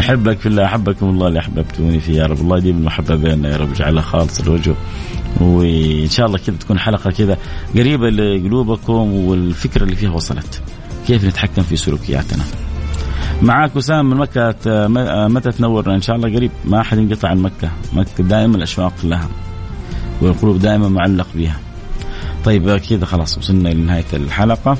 أحبك 0.00 0.38
في 0.38 0.46
الله 0.46 0.64
أحبكم 0.64 1.08
الله 1.08 1.28
اللي 1.28 1.38
أحببتوني 1.38 2.00
فيه 2.00 2.16
يا 2.16 2.26
رب. 2.26 2.40
الله 2.40 2.58
يديم 2.58 2.76
المحبة 2.76 3.14
بيننا 3.16 3.48
يا 3.48 3.56
رب. 3.56 3.70
اجعلها 3.72 4.02
خالص 4.02 4.40
الوجه 4.40 4.74
وإن 5.40 6.08
شاء 6.08 6.26
الله 6.26 6.38
كذا 6.38 6.56
تكون 6.56 6.78
حلقة 6.78 7.10
كذا 7.10 7.38
قريبة 7.74 8.10
لقلوبكم 8.10 9.12
والفكرة 9.12 9.84
اللي 9.84 9.96
فيها 9.96 10.10
وصلت. 10.10 10.62
كيف 11.06 11.24
نتحكم 11.24 11.62
في 11.62 11.76
سلوكياتنا؟ 11.76 12.44
معاك 13.42 13.76
وسام 13.76 14.10
من 14.10 14.16
مكة 14.16 14.54
متى 15.28 15.50
تنورنا؟ 15.50 15.94
إن 15.94 16.02
شاء 16.02 16.16
الله 16.16 16.36
قريب. 16.36 16.50
ما 16.64 16.80
أحد 16.80 16.98
ينقطع 16.98 17.28
عن 17.28 17.38
مكة. 17.38 17.70
مكة 17.92 18.24
دائما 18.24 18.56
الأشواق 18.56 18.92
لها 19.04 19.28
والقلوب 20.20 20.58
دائما 20.58 20.88
معلق 20.88 21.26
بها. 21.34 21.56
طيب 22.44 22.76
كذا 22.76 23.04
خلاص 23.04 23.38
وصلنا 23.38 23.68
لنهاية 23.68 24.04
الحلقة. 24.12 24.76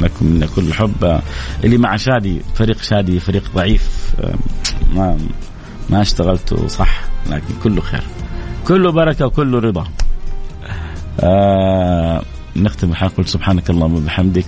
لكم 0.00 0.26
منا 0.26 0.46
كل 0.46 0.62
الحب 0.62 1.20
اللي 1.64 1.78
مع 1.78 1.96
شادي 1.96 2.40
فريق 2.54 2.82
شادي 2.82 3.20
فريق 3.20 3.42
ضعيف. 3.54 4.14
ما 4.94 5.18
ما 5.90 6.02
اشتغلتوا 6.02 6.68
صح 6.68 7.00
لكن 7.30 7.54
كله 7.62 7.80
خير. 7.80 8.02
كله 8.68 8.92
بركة 8.92 9.26
وكله 9.26 9.58
رضا. 9.58 9.84
آه 11.20 12.22
نختم 12.56 12.90
الحلقة 12.90 13.22
سبحانك 13.22 13.70
اللهم 13.70 13.94
وبحمدك. 13.94 14.44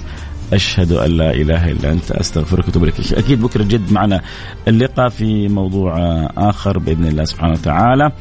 أشهد 0.53 0.93
أن 0.93 1.11
لا 1.11 1.31
إله 1.31 1.71
إلا 1.71 1.93
أنت 1.93 2.13
أستغفرك 2.13 2.67
وأتوب 2.67 2.83
إليك. 2.83 3.13
أكيد 3.13 3.43
بكرة 3.43 3.63
جد 3.63 3.93
معنا 3.93 4.21
اللقاء 4.69 5.09
في 5.09 5.49
موضوع 5.49 5.95
آخر 6.37 6.79
بإذن 6.79 7.07
الله 7.07 7.25
سبحانه 7.25 7.53
وتعالى. 7.53 8.13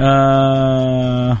آه 0.00 1.36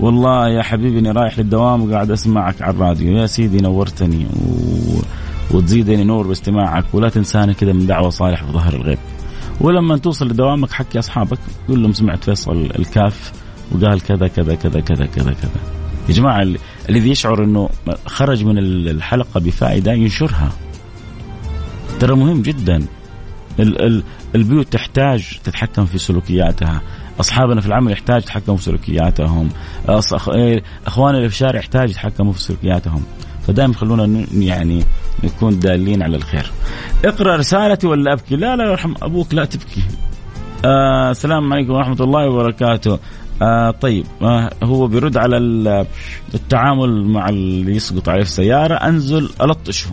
والله 0.00 0.48
يا 0.48 0.62
حبيبي 0.62 0.98
اني 0.98 1.10
رايح 1.10 1.38
للدوام 1.38 1.90
وقاعد 1.90 2.10
أسمعك 2.10 2.62
على 2.62 2.74
الراديو. 2.74 3.16
يا 3.16 3.26
سيدي 3.26 3.60
نورتني 3.60 4.26
و... 4.26 5.56
وتزيدني 5.56 6.04
نور 6.04 6.26
باستماعك. 6.26 6.84
ولا 6.92 7.08
تنساني 7.08 7.54
كذا 7.54 7.72
من 7.72 7.86
دعوة 7.86 8.10
صالح 8.10 8.44
في 8.44 8.52
ظهر 8.52 8.74
الغيب. 8.74 8.98
ولما 9.60 9.96
توصل 9.96 10.28
لدوامك 10.28 10.72
حكي 10.72 10.98
أصحابك 10.98 11.38
قول 11.68 11.82
لهم 11.82 11.92
سمعت 11.92 12.24
فيصل 12.24 12.70
الكاف 12.78 13.32
وقال 13.72 14.00
كذا 14.00 14.28
كذا 14.28 14.54
كذا 14.54 14.80
كذا 14.80 15.06
كذا 15.06 15.32
كذا. 15.32 15.60
يا 16.08 16.14
جماعة 16.14 16.46
الذي 16.88 17.10
يشعر 17.10 17.44
إنه 17.44 17.68
خرج 18.06 18.44
من 18.44 18.58
الحلقة 18.58 19.40
بفائدة 19.40 19.92
ينشرها. 19.92 20.52
ترى 22.00 22.16
مهم 22.16 22.42
جدا. 22.42 22.86
البيوت 24.34 24.72
تحتاج 24.72 25.38
تتحكم 25.44 25.86
في 25.86 25.98
سلوكياتها. 25.98 26.82
أصحابنا 27.20 27.60
في 27.60 27.66
العمل 27.66 27.92
يحتاج 27.92 28.22
يتحكموا 28.22 28.56
في 28.56 28.62
سلوكياتهم. 28.62 29.48
إيه، 30.34 30.62
إخواننا 30.86 31.20
في 31.20 31.34
الشارع 31.34 31.58
يحتاج 31.58 31.90
يتحكموا 31.90 32.32
في 32.32 32.40
سلوكياتهم. 32.40 33.02
فدائما 33.46 33.74
خلونا 33.74 34.26
يعني 34.34 34.84
نكون 35.24 35.58
دالين 35.58 36.02
على 36.02 36.16
الخير. 36.16 36.50
اقرأ 37.04 37.36
رسالتي 37.36 37.86
ولا 37.86 38.12
أبكي؟ 38.12 38.36
لا 38.36 38.56
لا 38.56 38.70
يرحم 38.70 38.94
أبوك 39.02 39.34
لا 39.34 39.44
تبكي. 39.44 39.82
آه 40.64 41.10
السلام 41.10 41.52
عليكم 41.52 41.72
ورحمة 41.72 41.96
الله 42.00 42.28
وبركاته. 42.28 42.98
آه 43.42 43.70
طيب 43.70 44.06
آه 44.22 44.50
هو 44.62 44.86
بيرد 44.86 45.16
على 45.16 45.36
التعامل 46.34 47.04
مع 47.04 47.28
اللي 47.28 47.76
يسقط 47.76 48.08
عليه 48.08 48.22
السيارة 48.22 48.74
أنزل 48.74 49.30
ألطشه. 49.42 49.90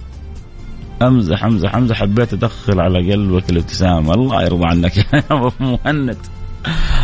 أمزح 1.01 1.43
أمزح 1.43 1.75
أمزح 1.75 1.95
حبيت 1.95 2.33
أدخل 2.33 2.79
على 2.79 3.11
قلبك 3.11 3.49
الابتسامة. 3.49 4.13
الله 4.13 4.43
يرضى 4.43 4.65
عنك. 4.65 4.97
يا 5.13 5.23
أبو 5.31 5.51
مهند. 5.59 6.17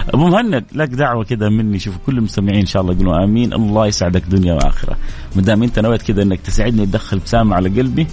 أبو 0.10 0.28
مهند 0.28 0.66
لك 0.74 0.90
دعوة 0.90 1.24
كذا 1.24 1.50
مني. 1.50 1.80
شوف 1.80 1.98
كل 2.06 2.18
المستمعين 2.18 2.60
إن 2.60 2.66
شاء 2.66 2.82
الله 2.82 2.94
يقولوا 2.94 3.24
آمين. 3.24 3.54
الله 3.54 3.88
يسعدك 3.88 4.24
دنيا 4.30 4.54
وآخرة. 4.54 4.98
ما 5.36 5.42
دام 5.42 5.64
أنت 5.64 5.80
نويت 5.80 6.02
كذا 6.02 6.22
إنك 6.24 6.40
تساعدني 6.40 6.86
تدخل 6.86 7.18
ابتسامه 7.18 7.56
على 7.56 7.70
قلبي 7.70 8.08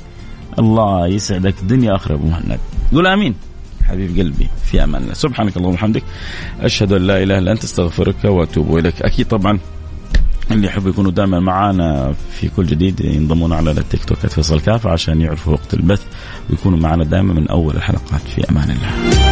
الله 0.58 1.06
يسعدك 1.06 1.54
دنيا 1.62 1.92
وآخرة 1.92 2.14
أبو 2.14 2.26
مهند. 2.26 2.58
قول 2.92 3.06
آمين. 3.06 3.34
حبيب 3.84 4.18
قلبي 4.18 4.48
في 4.64 4.84
أمان 4.84 5.02
الله. 5.02 5.14
سبحانك 5.14 5.56
اللهم 5.56 5.72
وبحمدك. 5.72 6.02
أشهد 6.60 6.92
أن 6.92 7.02
لا 7.02 7.22
إله 7.22 7.38
إلا 7.38 7.52
أنت 7.52 7.64
أستغفرك 7.64 8.24
وأتوب 8.24 8.78
إليك. 8.78 9.02
أكيد 9.02 9.28
طبعا 9.28 9.58
اللي 10.50 10.66
يحبوا 10.66 10.90
يكونوا 10.90 11.10
دائما 11.10 11.40
معانا 11.40 12.14
في 12.30 12.48
كل 12.48 12.66
جديد 12.66 13.00
ينضمون 13.00 13.52
على 13.52 13.70
التيك 13.70 14.04
توك 14.04 14.18
فيصل 14.18 14.60
كافة 14.60 14.90
عشان 14.90 15.20
يعرفوا 15.20 15.52
وقت 15.52 15.74
البث 15.74 16.02
ويكونوا 16.50 16.78
معنا 16.78 17.04
دائما 17.04 17.34
من 17.34 17.48
أول 17.48 17.76
الحلقات. 17.76 18.20
في 18.20 18.50
أمان 18.50 18.70
الله. 18.70 19.31